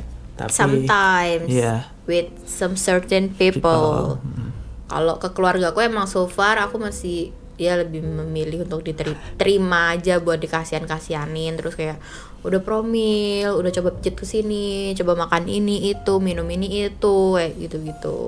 tapi 0.48 0.88
sometimes 0.88 1.50
Iya. 1.50 1.76
with 2.08 2.30
some 2.48 2.74
certain 2.74 3.30
people, 3.36 4.18
kalau 4.88 5.16
ke 5.20 5.30
keluarga 5.32 5.70
aku 5.70 5.84
emang 5.84 6.08
so 6.08 6.26
far 6.26 6.58
aku 6.58 6.80
masih 6.80 7.30
ya 7.56 7.78
lebih 7.78 8.02
memilih 8.02 8.66
untuk 8.66 8.82
diterima 8.82 9.94
aja 9.94 10.18
buat 10.18 10.42
dikasihan 10.42 10.82
kasihanin 10.90 11.54
terus 11.62 11.78
kayak 11.78 12.02
udah 12.42 12.58
promil 12.66 13.54
udah 13.54 13.70
coba 13.70 13.94
pijit 13.94 14.18
ke 14.18 14.26
sini 14.26 14.98
coba 14.98 15.14
makan 15.14 15.46
ini 15.46 15.94
itu 15.94 16.18
minum 16.18 16.50
ini 16.50 16.90
itu 16.90 17.38
kayak 17.38 17.54
gitu 17.62 17.78
gitu 17.86 18.20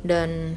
dan 0.00 0.56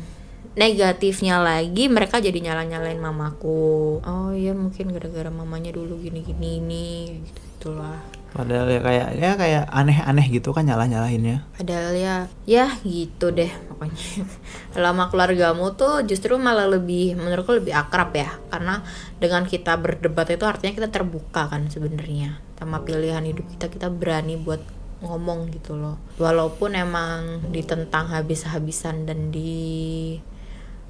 negatifnya 0.55 1.43
lagi 1.43 1.91
mereka 1.91 2.23
jadi 2.23 2.39
nyala 2.39 2.63
nyalain 2.63 2.95
mamaku. 2.95 3.99
Oh 3.99 4.31
iya 4.31 4.55
mungkin 4.55 4.87
gara-gara 4.95 5.27
mamanya 5.27 5.75
dulu 5.75 5.99
gini 5.99 6.23
gini 6.23 6.63
ini 6.63 6.87
gitu 7.27 7.39
gitulah 7.59 7.99
padahal 8.35 8.67
ya 8.67 8.81
kayak 8.83 9.09
ya 9.15 9.31
kayak 9.39 9.63
aneh-aneh 9.71 10.27
gitu 10.27 10.51
kan 10.51 10.67
nyalah 10.67 10.91
nyalahinnya 10.91 11.47
Padahal 11.55 11.95
ya, 11.95 12.15
ya 12.43 12.67
gitu 12.83 13.31
deh 13.31 13.47
pokoknya. 13.71 14.27
Lama 14.83 15.07
keluargamu 15.07 15.71
tuh 15.79 16.03
justru 16.03 16.35
malah 16.35 16.67
lebih, 16.67 17.15
menurutku 17.15 17.55
lebih 17.55 17.71
akrab 17.71 18.11
ya. 18.11 18.35
Karena 18.51 18.83
dengan 19.23 19.47
kita 19.47 19.79
berdebat 19.79 20.27
itu 20.27 20.43
artinya 20.43 20.75
kita 20.75 20.89
terbuka 20.91 21.47
kan 21.47 21.71
sebenarnya. 21.71 22.43
Sama 22.59 22.83
pilihan 22.83 23.23
hidup 23.23 23.47
kita, 23.55 23.71
kita 23.71 23.87
berani 23.87 24.35
buat 24.35 24.59
ngomong 24.99 25.55
gitu 25.55 25.79
loh. 25.79 25.95
Walaupun 26.19 26.75
emang 26.75 27.39
ditentang 27.55 28.11
habis-habisan 28.11 29.07
dan 29.07 29.31
di 29.31 30.19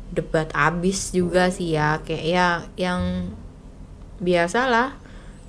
debat 0.10 0.49
abis 0.58 1.13
juga 1.13 1.53
sih 1.53 1.77
ya. 1.77 2.01
Kayak 2.01 2.25
ya 2.25 2.47
yang 2.89 3.29
biasalah 4.17 5.05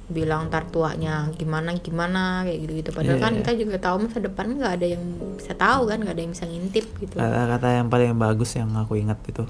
bilang 0.06 0.46
ntar 0.46 0.70
tuanya 0.70 1.26
gimana 1.34 1.74
gimana 1.82 2.46
kayak 2.46 2.58
gitu 2.62 2.72
gitu 2.78 2.90
padahal 2.94 3.18
Iya, 3.18 3.24
kan 3.26 3.32
iya. 3.34 3.38
kita 3.42 3.52
juga 3.58 3.76
tahu 3.82 3.96
masa 4.06 4.18
depan 4.22 4.46
nggak 4.54 4.72
ada 4.78 4.86
yang 4.86 5.02
bisa 5.34 5.52
tahu 5.58 5.82
kan 5.90 5.98
nggak 5.98 6.14
ada 6.14 6.22
yang 6.22 6.32
bisa 6.32 6.46
ngintip 6.46 6.86
gitu. 7.02 7.14
Kata-kata 7.18 7.66
yang 7.74 7.88
paling 7.90 8.14
bagus 8.14 8.54
yang 8.54 8.70
aku 8.78 8.94
ingat 8.94 9.18
itu. 9.26 9.42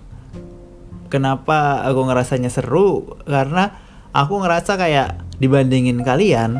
Kenapa 1.12 1.84
aku 1.84 2.00
ngerasanya 2.08 2.48
seru? 2.48 3.04
Karena 3.28 3.68
aku 4.16 4.40
ngerasa 4.40 4.80
kayak 4.80 5.08
dibandingin 5.36 6.00
kalian 6.00 6.56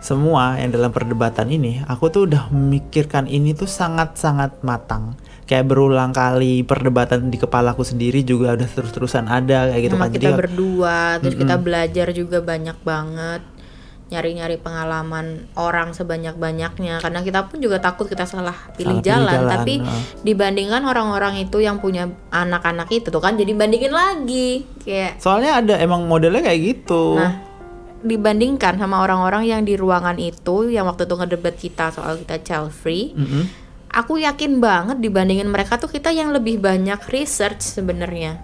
semua 0.00 0.56
yang 0.58 0.72
dalam 0.72 0.90
perdebatan 0.90 1.52
ini 1.52 1.84
aku 1.86 2.08
tuh 2.10 2.26
udah 2.26 2.50
memikirkan 2.50 3.28
ini 3.28 3.52
tuh 3.54 3.68
sangat-sangat 3.68 4.64
matang 4.64 5.14
kayak 5.48 5.64
berulang 5.64 6.12
kali 6.12 6.60
perdebatan 6.62 7.32
di 7.32 7.40
kepalaku 7.40 7.80
sendiri 7.80 8.20
juga 8.20 8.52
udah 8.52 8.68
terus-terusan 8.68 9.26
ada 9.32 9.72
kayak 9.72 9.82
gitu 9.88 9.96
sama 9.96 10.04
kan 10.06 10.12
kita 10.12 10.28
Jadi, 10.28 10.40
berdua 10.44 10.98
terus 11.24 11.36
kita 11.40 11.56
belajar 11.56 12.06
juga 12.12 12.38
banyak 12.44 12.78
banget 12.84 13.42
nyari-nyari 14.08 14.56
pengalaman 14.56 15.52
orang 15.52 15.92
sebanyak-banyaknya 15.92 17.04
karena 17.04 17.20
kita 17.20 17.44
pun 17.44 17.60
juga 17.60 17.76
takut 17.76 18.08
kita 18.08 18.24
salah 18.24 18.56
pilih 18.72 19.00
Salah 19.00 19.04
pilih 19.04 19.04
jalan, 19.04 19.36
jalan, 19.36 19.52
tapi 19.52 19.74
heeh. 19.84 20.02
dibandingkan 20.24 20.82
orang-orang 20.88 21.44
itu 21.44 21.60
yang 21.60 21.76
punya 21.76 22.08
anak-anak 22.32 22.88
itu 22.88 23.12
tuh 23.12 23.20
kan 23.20 23.36
jadi 23.36 23.52
bandingin 23.52 23.92
lagi 23.92 24.64
kayak 24.80 25.20
soalnya 25.20 25.60
ada 25.60 25.74
emang 25.76 26.08
modelnya 26.08 26.40
kayak 26.40 26.60
gitu 26.60 27.20
Nah, 27.20 27.48
dibandingkan 27.98 28.78
sama 28.78 29.02
orang-orang 29.02 29.44
yang 29.50 29.62
di 29.66 29.74
ruangan 29.74 30.16
itu 30.16 30.70
yang 30.70 30.86
waktu 30.86 31.04
itu 31.04 31.14
ngedebat 31.18 31.54
kita 31.58 31.90
soal 31.90 32.14
kita 32.22 32.38
child 32.46 32.70
free, 32.70 33.10
Mm-mm. 33.10 33.44
Aku 33.88 34.18
yakin 34.18 34.58
banget 34.58 34.98
dibandingin 34.98 35.46
mereka 35.46 35.76
tuh 35.76 35.88
kita 35.88 36.08
yang 36.08 36.30
lebih 36.30 36.58
banyak 36.58 37.00
research 37.08 37.60
sebenarnya. 37.60 38.38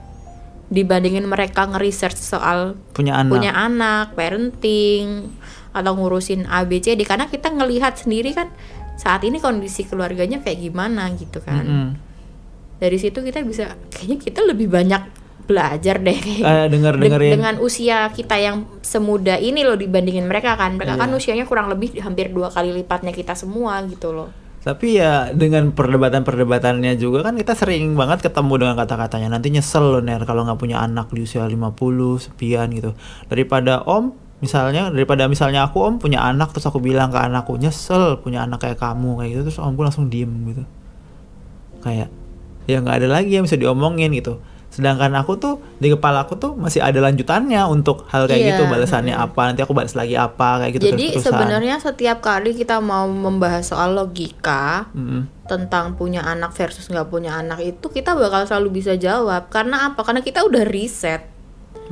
Dibandingin 0.66 1.24
mereka 1.24 1.66
nge-research 1.66 2.16
soal 2.16 2.74
punya 2.90 3.14
anak 3.14 3.30
punya 3.30 3.52
anak, 3.52 4.16
parenting 4.16 5.28
atau 5.70 5.92
ngurusin 5.92 6.46
ABCD 6.46 7.02
karena 7.02 7.26
kita 7.26 7.48
ngelihat 7.48 7.94
sendiri 7.96 8.32
kan 8.32 8.48
saat 8.94 9.22
ini 9.22 9.38
kondisi 9.38 9.84
keluarganya 9.84 10.38
kayak 10.38 10.58
gimana 10.60 11.10
gitu 11.12 11.38
kan. 11.38 11.62
Mm-mm. 11.62 11.88
Dari 12.74 12.96
situ 12.96 13.20
kita 13.20 13.42
bisa 13.42 13.76
kayaknya 13.88 14.18
kita 14.18 14.40
lebih 14.42 14.66
banyak 14.66 15.02
belajar 15.44 16.00
deh 16.00 16.16
kayak 16.16 16.40
Eh, 16.42 16.66
denger 16.68 16.94
Deng- 16.96 17.02
dengerin 17.06 17.32
dengan 17.34 17.54
usia 17.60 18.08
kita 18.08 18.34
yang 18.34 18.64
semuda 18.80 19.36
ini 19.36 19.60
loh 19.60 19.76
dibandingin 19.76 20.24
mereka 20.24 20.56
kan 20.56 20.74
mereka 20.74 20.96
kan 20.96 21.12
Iya. 21.12 21.20
usianya 21.20 21.44
kurang 21.44 21.68
lebih 21.68 22.00
hampir 22.00 22.32
dua 22.32 22.48
kali 22.48 22.72
lipatnya 22.72 23.12
kita 23.12 23.36
semua 23.36 23.84
gitu 23.84 24.08
loh 24.10 24.32
Tapi 24.64 24.96
ya 24.96 25.28
dengan 25.36 25.76
perdebatan-perdebatannya 25.76 26.96
juga 26.96 27.20
kan 27.20 27.36
kita 27.36 27.52
sering 27.52 27.92
banget 28.00 28.24
ketemu 28.24 28.64
dengan 28.64 28.80
kata-katanya 28.80 29.36
nanti 29.36 29.52
nyesel 29.52 29.92
loh 29.92 30.00
Ner 30.00 30.24
kalau 30.24 30.48
nggak 30.48 30.56
punya 30.56 30.80
anak 30.80 31.12
di 31.12 31.28
usia 31.28 31.44
50 31.44 31.76
sepian 32.16 32.72
gitu. 32.72 32.96
Daripada 33.28 33.84
Om 33.84 34.16
misalnya 34.40 34.88
daripada 34.88 35.28
misalnya 35.28 35.68
aku 35.68 35.84
Om 35.84 36.00
punya 36.00 36.24
anak 36.24 36.56
terus 36.56 36.64
aku 36.64 36.80
bilang 36.80 37.12
ke 37.12 37.20
anakku 37.20 37.60
nyesel 37.60 38.24
punya 38.24 38.48
anak 38.48 38.64
kayak 38.64 38.80
kamu 38.80 39.20
kayak 39.20 39.30
gitu 39.36 39.42
terus 39.52 39.60
Omku 39.60 39.84
langsung 39.84 40.08
diem 40.08 40.32
gitu. 40.48 40.64
Kayak 41.84 42.08
ya 42.64 42.80
nggak 42.80 43.04
ada 43.04 43.08
lagi 43.20 43.36
yang 43.36 43.44
bisa 43.44 43.60
diomongin 43.60 44.16
gitu. 44.16 44.40
Sedangkan 44.74 45.14
aku 45.14 45.38
tuh 45.38 45.62
di 45.78 45.86
kepala 45.86 46.26
aku 46.26 46.34
tuh 46.34 46.58
masih 46.58 46.82
ada 46.82 46.98
lanjutannya 46.98 47.62
untuk 47.70 48.10
hal 48.10 48.26
kayak 48.26 48.42
Iya, 48.42 48.48
gitu 48.58 48.62
balasannya 48.66 49.14
apa 49.14 49.40
nanti 49.46 49.62
aku 49.62 49.70
balas 49.70 49.94
lagi 49.94 50.18
apa 50.18 50.58
kayak 50.66 50.72
gitu 50.74 50.84
Jadi 50.90 51.06
sebenarnya 51.22 51.78
setiap 51.78 52.18
kali 52.18 52.58
kita 52.58 52.82
mau 52.82 53.06
membahas 53.06 53.62
soal 53.62 53.94
logika 53.94 54.90
Mm-mm. 54.90 55.30
tentang 55.46 55.94
punya 55.94 56.26
anak 56.26 56.50
versus 56.58 56.90
nggak 56.90 57.06
punya 57.06 57.38
anak 57.38 57.62
itu 57.62 57.86
kita 57.86 58.18
bakal 58.18 58.42
selalu 58.50 58.82
bisa 58.82 58.98
jawab 58.98 59.46
karena 59.46 59.94
apa? 59.94 60.02
Karena 60.02 60.26
kita 60.26 60.42
udah 60.42 60.66
riset 60.66 61.22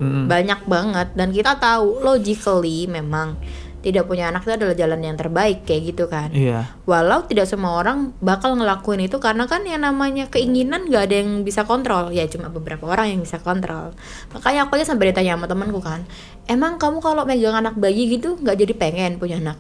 Mm-mm. 0.03 0.27
banyak 0.27 0.67
banget 0.67 1.15
dan 1.15 1.31
kita 1.31 1.63
tahu 1.63 2.03
logically 2.03 2.91
memang 2.91 3.39
tidak 3.83 4.07
punya 4.07 4.31
anak 4.31 4.47
itu 4.47 4.55
adalah 4.55 4.77
jalan 4.79 5.01
yang 5.03 5.17
terbaik 5.19 5.67
kayak 5.67 5.83
gitu 5.93 6.07
kan. 6.07 6.31
iya. 6.31 6.71
Walau 6.87 7.27
tidak 7.27 7.51
semua 7.51 7.77
orang 7.77 8.15
bakal 8.23 8.55
ngelakuin 8.55 9.11
itu 9.11 9.19
karena 9.19 9.51
kan 9.51 9.67
yang 9.67 9.83
namanya 9.83 10.31
keinginan 10.31 10.87
gak 10.87 11.11
ada 11.11 11.21
yang 11.21 11.43
bisa 11.43 11.67
kontrol. 11.67 12.15
Ya 12.15 12.25
cuma 12.31 12.49
beberapa 12.49 12.87
orang 12.87 13.19
yang 13.19 13.21
bisa 13.27 13.43
kontrol. 13.43 13.93
Makanya 14.31 14.71
aku 14.71 14.79
aja 14.79 14.95
sampai 14.95 15.11
ditanya 15.11 15.35
sama 15.35 15.51
temanku 15.51 15.83
kan 15.83 16.07
emang 16.51 16.79
kamu 16.79 16.99
kalau 16.99 17.23
megang 17.23 17.55
anak 17.55 17.79
bayi 17.79 18.19
gitu 18.19 18.39
nggak 18.41 18.57
jadi 18.59 18.73
pengen 18.75 19.13
punya 19.19 19.39
anak? 19.39 19.59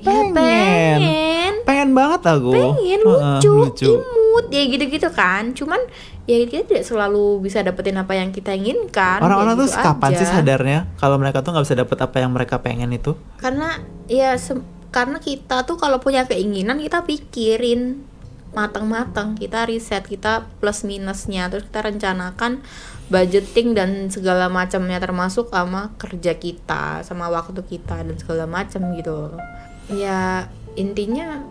Ya 0.00 0.08
Pengen. 0.08 0.32
pengen. 0.32 1.54
Pengen 1.68 1.90
banget 1.92 2.22
aku. 2.24 2.56
Pengen 2.56 3.00
Heeh, 3.04 3.38
lucu, 3.44 3.92
imut. 4.00 4.44
Ya 4.48 4.62
gitu-gitu 4.64 5.08
kan. 5.12 5.52
Cuman 5.52 5.76
ya 6.28 6.36
kita 6.46 6.64
tidak 6.68 6.84
selalu 6.84 7.40
bisa 7.40 7.64
dapetin 7.64 7.96
apa 7.96 8.12
yang 8.16 8.30
kita 8.30 8.52
inginkan 8.52 9.20
orang-orang 9.20 9.56
ya 9.56 9.60
tuh 9.60 9.68
gitu 9.68 9.80
kapan 9.80 10.10
sih 10.16 10.28
sadarnya 10.28 10.78
kalau 11.00 11.16
mereka 11.16 11.40
tuh 11.40 11.50
nggak 11.56 11.64
bisa 11.66 11.76
dapet 11.80 11.98
apa 12.00 12.16
yang 12.20 12.30
mereka 12.32 12.60
pengen 12.60 12.90
itu? 12.92 13.16
Karena 13.40 13.80
ya 14.06 14.36
karena 14.90 15.18
kita 15.22 15.64
tuh 15.64 15.78
kalau 15.78 16.02
punya 16.02 16.26
keinginan 16.26 16.82
kita 16.82 17.06
pikirin 17.06 18.02
matang-matang 18.50 19.38
kita 19.38 19.62
riset 19.62 20.02
kita 20.10 20.50
plus 20.58 20.82
minusnya 20.82 21.46
terus 21.46 21.70
kita 21.70 21.86
rencanakan 21.86 22.58
budgeting 23.06 23.78
dan 23.78 24.10
segala 24.10 24.50
macamnya 24.50 24.98
termasuk 24.98 25.54
sama 25.54 25.94
kerja 25.98 26.34
kita 26.34 27.06
sama 27.06 27.30
waktu 27.30 27.62
kita 27.62 28.02
dan 28.02 28.16
segala 28.18 28.50
macam 28.50 28.90
gitu 28.98 29.38
ya 29.94 30.50
intinya 30.74 31.42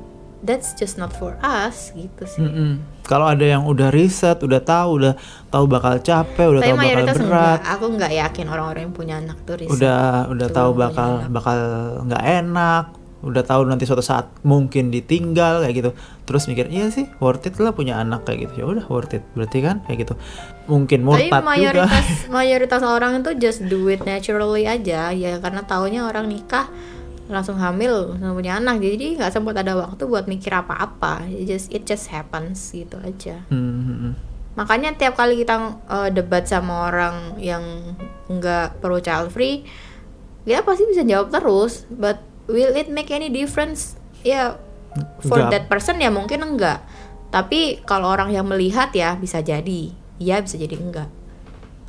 that's 0.41 0.71
just 0.75 0.95
not 0.95 1.11
for 1.11 1.35
us 1.41 1.91
gitu 1.93 2.23
sih 2.25 2.43
Mm-mm. 2.43 2.79
Kalau 3.09 3.25
ada 3.25 3.41
yang 3.41 3.65
udah 3.65 3.89
riset, 3.89 4.37
udah 4.45 4.61
tahu, 4.61 5.01
udah 5.01 5.17
tahu 5.49 5.65
bakal 5.65 5.97
capek, 5.97 6.45
udah 6.45 6.61
tapi 6.61 6.69
tahu 6.69 6.77
bakal 6.77 7.05
berat, 7.09 7.17
enggak 7.17 7.57
aku 7.65 7.85
nggak 7.97 8.13
yakin 8.13 8.45
orang-orang 8.53 8.81
yang 8.85 8.93
punya 8.93 9.15
anak 9.17 9.37
tuh 9.49 9.57
riset. 9.57 9.73
udah 9.73 10.29
udah 10.29 10.47
tahu 10.53 10.69
bakal 10.77 11.09
anak. 11.17 11.33
bakal 11.33 11.57
nggak 12.05 12.23
enak, 12.37 12.85
udah 13.25 13.43
tahu 13.43 13.61
nanti 13.65 13.89
suatu 13.89 14.05
saat 14.05 14.29
mungkin 14.45 14.93
ditinggal 14.93 15.65
kayak 15.65 15.75
gitu. 15.75 15.91
Terus 16.29 16.45
mikir 16.45 16.69
iya 16.69 16.93
sih 16.93 17.09
worth 17.17 17.49
it 17.49 17.57
lah 17.57 17.73
punya 17.73 17.97
anak 17.97 18.29
kayak 18.29 18.45
gitu. 18.45 18.61
Ya 18.61 18.65
udah 18.69 18.85
worth 18.85 19.17
it 19.17 19.25
berarti 19.33 19.57
kan 19.65 19.81
kayak 19.89 20.05
gitu. 20.05 20.13
Mungkin 20.69 21.01
Tapi 21.01 21.07
murtad 21.09 21.41
juga. 21.41 21.49
mayoritas 21.49 22.05
mayoritas 22.37 22.81
orang 22.85 23.25
itu 23.25 23.31
just 23.41 23.65
do 23.65 23.89
it 23.89 24.05
naturally 24.05 24.69
aja 24.69 25.09
ya 25.09 25.41
karena 25.41 25.65
taunya 25.65 26.05
orang 26.05 26.29
nikah 26.29 26.69
langsung 27.29 27.55
hamil 27.61 28.17
langsung 28.17 28.35
punya 28.35 28.57
anak. 28.57 28.81
Jadi 28.81 29.21
nggak 29.21 29.31
sempat 29.31 29.55
ada 29.61 29.77
waktu 29.77 30.03
buat 30.09 30.25
mikir 30.25 30.49
apa-apa. 30.51 31.29
It 31.29 31.45
just 31.45 31.69
it 31.69 31.85
just 31.85 32.09
happens 32.09 32.73
gitu 32.73 32.97
aja. 32.99 33.45
Hmm, 33.53 33.85
hmm, 33.85 33.97
hmm. 34.01 34.13
makanya 34.57 34.91
tiap 34.97 35.15
kali 35.15 35.39
kita 35.39 35.79
uh, 35.87 36.09
debat 36.11 36.43
sama 36.43 36.91
orang 36.91 37.39
yang 37.39 37.63
nggak 38.27 38.83
pro 38.83 38.99
child 38.99 39.31
free 39.31 39.63
kita 40.43 40.65
pasti 40.65 40.83
bisa 40.89 41.05
jawab 41.05 41.29
terus. 41.29 41.85
But 41.87 42.25
will 42.49 42.73
it 42.73 42.89
make 42.89 43.13
any 43.13 43.29
difference? 43.29 43.95
Ya 44.25 44.57
for 45.23 45.37
Nggak. 45.37 45.51
that 45.53 45.65
person 45.69 46.01
ya 46.01 46.09
mungkin 46.09 46.41
enggak 46.41 46.81
tapi 47.29 47.77
kalau 47.85 48.09
orang 48.09 48.33
yang 48.33 48.49
melihat 48.49 48.89
ya 48.91 49.13
bisa 49.15 49.39
jadi. 49.45 49.93
Ya 50.19 50.41
bisa 50.41 50.57
jadi 50.57 50.75
enggak 50.75 51.07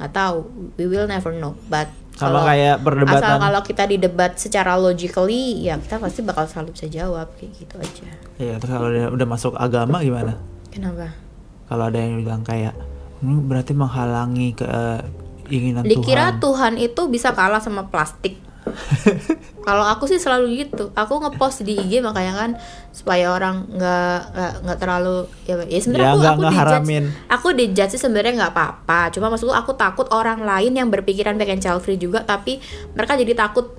nggak 0.00 0.16
tahu. 0.16 0.48
We 0.80 0.88
will 0.88 1.04
never 1.04 1.36
know. 1.36 1.60
But 1.68 1.92
Sama 2.20 2.28
kalau- 2.36 2.46
kayak 2.46 2.74
asal 2.74 2.84
perdebatan. 2.84 3.38
kalau 3.40 3.60
kita 3.62 3.82
didebat 3.86 4.32
secara 4.36 4.72
logically 4.74 5.44
ya 5.62 5.74
kita 5.76 5.96
pasti 5.96 6.20
bakal 6.20 6.44
selalu 6.44 6.70
bisa 6.70 6.86
jawab 6.86 7.32
kayak 7.34 7.52
gitu 7.56 7.74
aja 7.76 8.08
Iya, 8.36 8.54
terus 8.56 8.70
kalau 8.70 8.88
udah, 8.88 9.06
udah 9.10 9.26
masuk 9.26 9.52
agama 9.54 10.00
gimana? 10.00 10.36
kenapa 10.68 11.16
Kalau 11.64 11.86
ada 11.86 11.96
yang 11.96 12.20
bilang 12.20 12.42
kayak 12.42 12.74
"Hmm, 13.18 13.46
berarti 13.46 13.72
menghalangi 13.72 14.52
keinginan 14.52 15.82
Dikira 15.82 16.34
Tuhan. 16.34 16.74
Tuhan 16.74 16.74
itu 16.78 17.02
bisa 17.06 17.30
kalah 17.30 17.58
sama 17.58 17.86
plastik. 17.86 18.36
Kalau 19.60 19.84
aku 19.84 20.08
sih 20.08 20.16
selalu 20.16 20.64
gitu. 20.64 20.88
Aku 20.96 21.20
ngepost 21.20 21.62
di 21.68 21.76
IG 21.76 22.00
makanya 22.00 22.32
kan 22.32 22.50
supaya 22.96 23.28
orang 23.28 23.68
nggak 23.68 24.20
nggak 24.64 24.78
terlalu 24.80 25.28
ya, 25.44 25.60
ya 25.68 25.78
sebenarnya 25.78 26.08
Ya, 26.08 26.12
aku 26.16 26.20
aku 26.24 26.42
dijudge 26.48 27.12
aku 27.28 27.48
dijudge 27.52 27.92
sih 27.92 28.00
sebenarnya 28.00 28.32
nggak 28.40 28.52
apa-apa. 28.56 29.12
Cuma 29.12 29.28
maksudku 29.28 29.52
aku 29.52 29.76
takut 29.76 30.08
orang 30.16 30.40
lain 30.40 30.72
yang 30.72 30.88
berpikiran 30.88 31.36
pengen 31.36 31.60
child 31.60 31.84
free 31.84 32.00
juga 32.00 32.24
tapi 32.24 32.56
mereka 32.96 33.20
jadi 33.20 33.32
takut 33.36 33.76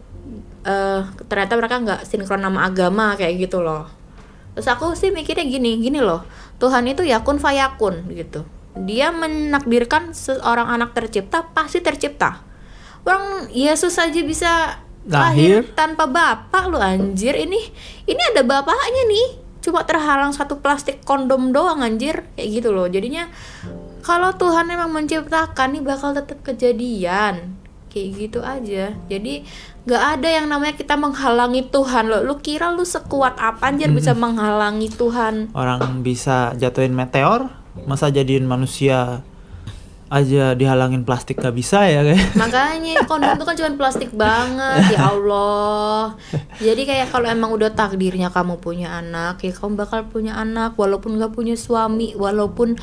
eh 0.62 1.02
ternyata 1.26 1.58
mereka 1.58 1.76
nggak 1.82 2.00
sinkron 2.06 2.46
sama 2.46 2.70
agama 2.70 3.18
kayak 3.18 3.50
gitu 3.50 3.66
loh. 3.66 3.90
Terus 4.54 4.68
aku 4.70 4.94
sih 4.94 5.10
mikirnya 5.10 5.48
gini, 5.48 5.82
gini 5.82 5.98
loh. 5.98 6.22
Tuhan 6.62 6.86
itu 6.86 7.02
ya 7.02 7.26
kun 7.26 7.42
fayakun 7.42 8.06
gitu. 8.14 8.46
Dia 8.86 9.10
menakdirkan 9.10 10.14
seorang 10.14 10.70
anak 10.70 10.94
tercipta 10.94 11.50
pasti 11.58 11.82
tercipta. 11.82 12.44
Orang 13.02 13.50
Yesus 13.50 13.98
aja 13.98 14.22
bisa 14.22 14.78
Lahir. 15.10 15.66
lahir 15.66 15.74
tanpa 15.74 16.06
bapak 16.06 16.70
lu 16.70 16.78
anjir. 16.78 17.34
Ini 17.34 17.60
ini 18.06 18.22
ada 18.34 18.46
bapaknya 18.46 19.04
nih. 19.10 19.28
Cuma 19.62 19.86
terhalang 19.86 20.34
satu 20.34 20.58
plastik 20.62 21.02
kondom 21.06 21.50
doang 21.50 21.82
anjir. 21.82 22.26
Kayak 22.38 22.50
gitu 22.62 22.70
loh. 22.74 22.86
Jadinya 22.86 23.30
kalau 24.06 24.34
Tuhan 24.34 24.70
emang 24.70 24.94
menciptakan 24.94 25.78
nih 25.78 25.84
bakal 25.86 26.14
tetap 26.14 26.42
kejadian. 26.46 27.58
Kayak 27.90 28.10
gitu 28.18 28.40
aja. 28.46 28.94
Jadi 29.10 29.46
nggak 29.82 30.04
ada 30.18 30.30
yang 30.30 30.46
namanya 30.46 30.78
kita 30.78 30.94
menghalangi 30.94 31.66
Tuhan 31.74 32.06
lo. 32.06 32.22
Lu 32.22 32.38
kira 32.38 32.70
lu 32.70 32.86
sekuat 32.86 33.42
apa 33.42 33.74
anjir 33.74 33.90
bisa 33.90 34.14
menghalangi 34.14 34.90
Tuhan? 34.94 35.50
Orang 35.58 36.06
bisa 36.06 36.54
jatuhin 36.62 36.94
meteor, 36.94 37.50
masa 37.90 38.14
jadiin 38.14 38.46
manusia 38.46 39.26
aja 40.12 40.52
dihalangin 40.60 41.08
plastik 41.08 41.40
gak 41.40 41.56
bisa 41.56 41.88
ya 41.88 42.04
kayak. 42.04 42.36
Makanya 42.36 43.08
kondom 43.08 43.32
itu 43.40 43.46
kan 43.48 43.56
cuma 43.56 43.70
plastik 43.80 44.12
banget 44.12 44.92
ya 44.92 45.08
Allah. 45.08 46.20
Jadi 46.60 46.84
kayak 46.84 47.16
kalau 47.16 47.32
emang 47.32 47.56
udah 47.56 47.72
takdirnya 47.72 48.28
kamu 48.28 48.60
punya 48.60 48.92
anak, 49.00 49.40
ya 49.40 49.56
kamu 49.56 49.80
bakal 49.80 50.04
punya 50.12 50.36
anak 50.36 50.76
walaupun 50.76 51.16
nggak 51.16 51.32
punya 51.32 51.56
suami, 51.56 52.12
walaupun 52.20 52.76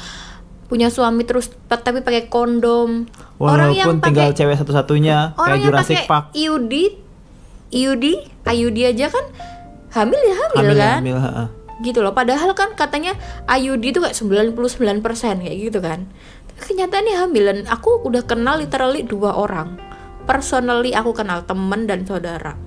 punya 0.72 0.88
suami 0.88 1.28
terus 1.28 1.52
tapi 1.68 2.00
pakai 2.00 2.32
kondom. 2.32 3.04
Walaupun 3.36 4.00
tinggal 4.00 4.32
cewek 4.32 4.56
satu-satunya 4.56 5.36
orang 5.36 5.60
kayak 5.60 5.60
yang 5.60 5.68
Jurassic 5.68 5.96
pakai 6.00 6.08
Park. 6.08 6.24
IUD, 6.32 6.74
IUD, 7.76 8.04
IUD 8.48 8.78
aja 8.88 9.06
kan 9.12 9.24
hamil 9.88 10.20
ya 10.20 10.36
hamil, 10.36 10.56
Hamil, 10.64 10.76
kan? 10.80 10.98
hamil, 11.04 11.18
ha-ha. 11.20 11.44
Gitu 11.82 12.02
loh. 12.02 12.14
Padahal 12.14 12.52
kan 12.54 12.74
katanya 12.74 13.14
IUD 13.46 13.94
itu 13.94 13.98
kayak 14.02 14.16
99% 14.16 14.54
kayak 15.44 15.56
gitu 15.58 15.78
kan. 15.78 16.10
Kenyataannya 16.58 17.14
hamil 17.22 17.44
dan 17.46 17.58
aku 17.70 18.02
udah 18.02 18.26
kenal 18.26 18.58
literally 18.58 19.06
dua 19.06 19.34
orang. 19.38 19.78
Personally 20.26 20.92
aku 20.92 21.14
kenal 21.14 21.46
temen 21.46 21.86
dan 21.86 22.02
saudara. 22.04 22.58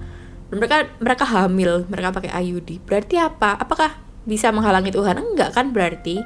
Mereka 0.52 1.00
mereka 1.00 1.24
hamil 1.28 1.88
mereka 1.88 2.16
pakai 2.16 2.32
IUD 2.44 2.84
berarti 2.88 3.16
apa? 3.20 3.60
Apakah 3.60 4.00
bisa 4.24 4.52
menghalangi 4.52 4.92
Tuhan? 4.92 5.20
Enggak 5.20 5.56
kan 5.56 5.76
berarti? 5.76 6.20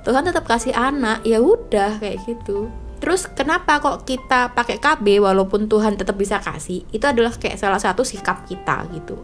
Tuhan 0.00 0.24
tetap 0.24 0.48
kasih 0.48 0.72
anak 0.72 1.20
ya 1.28 1.44
udah 1.44 2.00
kayak 2.00 2.24
gitu. 2.24 2.72
Terus 3.00 3.24
kenapa 3.32 3.80
kok 3.80 4.04
kita 4.04 4.52
pakai 4.52 4.76
KB 4.76 5.24
walaupun 5.24 5.64
Tuhan 5.68 5.96
tetap 5.96 6.20
bisa 6.20 6.36
kasih? 6.36 6.84
Itu 6.92 7.08
adalah 7.08 7.32
kayak 7.32 7.56
salah 7.56 7.80
satu 7.80 8.04
sikap 8.04 8.44
kita 8.44 8.84
gitu 8.92 9.16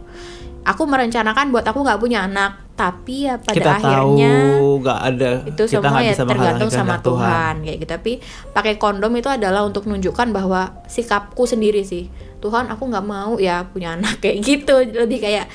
aku 0.67 0.83
merencanakan 0.85 1.55
buat 1.55 1.63
aku 1.63 1.79
nggak 1.87 2.01
punya 2.03 2.27
anak. 2.27 2.67
Tapi 2.77 3.25
ya 3.25 3.41
pada 3.41 3.57
kita 3.57 3.73
akhirnya 3.81 4.61
tahu 4.61 4.85
nggak 4.85 5.01
ada 5.01 5.31
itu 5.49 5.63
kita 5.65 5.81
semua 5.81 6.01
ya 6.05 6.13
tergantung 6.13 6.69
sama 6.69 7.01
kehendak 7.01 7.07
Tuhan. 7.09 7.55
kayak 7.65 7.79
gitu. 7.81 7.91
Tapi 7.97 8.13
pakai 8.53 8.75
kondom 8.77 9.13
itu 9.17 9.33
adalah 9.33 9.65
untuk 9.65 9.89
menunjukkan 9.89 10.29
bahwa 10.35 10.85
sikapku 10.85 11.49
sendiri 11.49 11.87
sih. 11.89 12.13
Tuhan 12.45 12.69
aku 12.69 12.85
nggak 12.93 13.07
mau 13.07 13.41
ya 13.41 13.65
punya 13.65 13.97
anak 13.97 14.19
kayak 14.23 14.45
gitu. 14.45 14.77
Lebih 14.83 15.25
kayak 15.25 15.47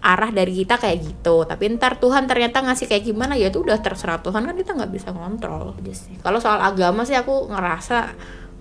arah 0.00 0.30
dari 0.30 0.62
kita 0.62 0.78
kayak 0.78 1.02
gitu. 1.02 1.42
Tapi 1.42 1.74
ntar 1.74 1.98
Tuhan 1.98 2.30
ternyata 2.30 2.62
ngasih 2.62 2.86
kayak 2.86 3.02
gimana 3.02 3.34
ya 3.34 3.50
itu 3.50 3.66
udah 3.66 3.82
terserah 3.82 4.22
Tuhan 4.22 4.46
kan 4.46 4.54
kita 4.54 4.78
nggak 4.78 4.92
bisa 4.94 5.10
ngontrol. 5.10 5.74
Aja 5.74 5.94
sih. 5.96 6.14
Kalau 6.22 6.38
soal 6.38 6.62
agama 6.62 7.02
sih 7.02 7.18
aku 7.18 7.50
ngerasa 7.50 8.14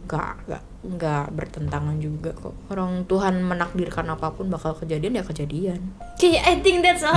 nggak 0.10 0.34
nggak 0.50 0.64
nggak 0.80 1.36
bertentangan 1.36 2.00
juga 2.00 2.32
kok. 2.32 2.56
Orang 2.72 3.04
Tuhan 3.04 3.44
menakdirkan 3.44 4.08
apa 4.08 4.32
pun 4.32 4.48
bakal 4.48 4.76
kejadian 4.80 5.20
ya 5.20 5.24
kejadian. 5.28 5.80
Okay 6.16 6.40
I 6.40 6.64
think 6.64 6.80
that's 6.80 7.04
all 7.04 7.16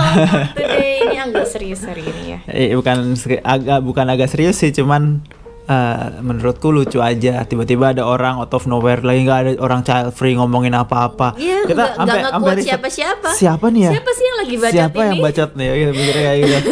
today. 0.51 1.07
Ini 1.07 1.31
agak 1.31 1.47
serius 1.47 1.87
hari 1.87 2.03
ini 2.03 2.35
ya. 2.35 2.39
Eh, 2.51 2.75
bukan 2.75 3.15
agak 3.43 3.79
bukan 3.79 4.05
agak 4.11 4.27
serius 4.27 4.59
sih, 4.59 4.75
cuman 4.75 5.23
eh, 5.65 5.95
menurutku 6.19 6.69
lucu 6.69 6.99
aja. 6.99 7.41
Tiba-tiba 7.41 7.91
ada 7.91 8.03
orang 8.03 8.37
out 8.37 8.51
of 8.51 8.63
nowhere 8.63 8.99
lagi 8.99 9.23
nggak 9.23 9.39
ada 9.39 9.51
orang 9.57 9.81
child 9.81 10.11
free 10.11 10.33
ngomongin 10.33 10.71
apa-apa. 10.71 11.33
Nggak- 11.33 11.95
nggak 11.95 11.95
sampai- 11.95 12.23
sampai 12.29 12.53
siapa-siapa. 12.61 13.29
Siapa 13.31 13.65
nih 13.67 13.81
ya? 13.81 13.91
Siapa 13.93 14.11
sih 14.11 14.23
yang 14.23 14.37
lagi 14.37 14.55
bacot 14.55 14.75
Siapa 14.75 14.99
yang 15.01 15.13
ini? 15.13 15.23
bacot 15.23 15.49
nih? 15.53 15.65
Ya, 15.65 15.75
Gitu, 15.75 15.91
mikirnya 15.93 16.23
kayak 16.23 16.39
gitu. 16.41 16.71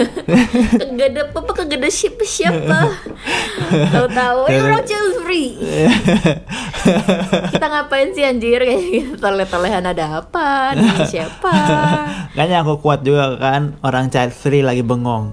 kegede 0.73 1.21
apa 1.25 1.51
kegede 1.54 1.89
siapa 1.89 2.23
siapa 2.23 2.77
tahu-tahu 3.91 4.39
orang 4.45 4.84
child 4.84 5.12
free 5.21 5.49
kita 7.51 7.65
ngapain 7.65 8.10
sih 8.12 8.23
anjir 8.23 8.60
kayak 8.60 8.82
gitu 8.84 9.13
toleh-tolehan 9.17 9.84
ada 9.84 10.19
apa? 10.19 10.73
Ini 10.73 11.06
siapa? 11.06 11.51
Kayaknya 12.36 12.58
aku 12.60 12.80
kuat 12.80 13.01
juga 13.01 13.36
kan 13.38 13.75
orang 13.82 14.08
child 14.08 14.32
free 14.32 14.62
lagi 14.62 14.82
bengong. 14.82 15.32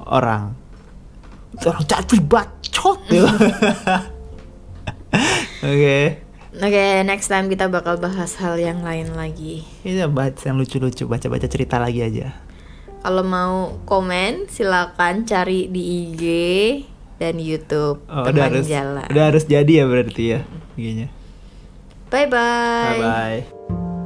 Orang. 0.00 0.56
Orang 1.60 1.84
child 1.84 2.06
free 2.06 2.24
bacot 2.68 2.98
gitu. 3.08 3.24
Oke. 5.64 5.98
Oke, 6.58 6.86
next 7.06 7.28
time 7.30 7.46
kita 7.46 7.70
bakal 7.70 7.96
bahas 7.96 8.34
hal 8.36 8.58
yang 8.58 8.82
lain 8.82 9.14
lagi. 9.14 9.62
Ini 9.84 10.10
baca 10.10 10.36
yang 10.42 10.58
lucu-lucu, 10.58 11.06
baca-baca 11.06 11.46
cerita 11.46 11.78
lagi 11.78 12.02
aja. 12.02 12.34
Kalau 12.98 13.22
mau 13.22 13.78
komen, 13.86 14.50
silakan 14.50 15.22
cari 15.22 15.70
di 15.70 15.82
IG 16.04 16.22
dan 17.18 17.38
YouTube 17.38 18.02
Oh, 18.10 18.26
udah 18.26 18.50
harus 18.50 18.66
jalan. 18.66 19.06
udah 19.06 19.24
harus 19.30 19.44
jadi 19.46 19.82
ya 19.82 19.84
berarti 19.86 20.24
ya. 20.34 20.40
Bye 22.10 22.26
bye. 22.26 22.28
Bye 22.28 22.98
bye. 22.98 23.97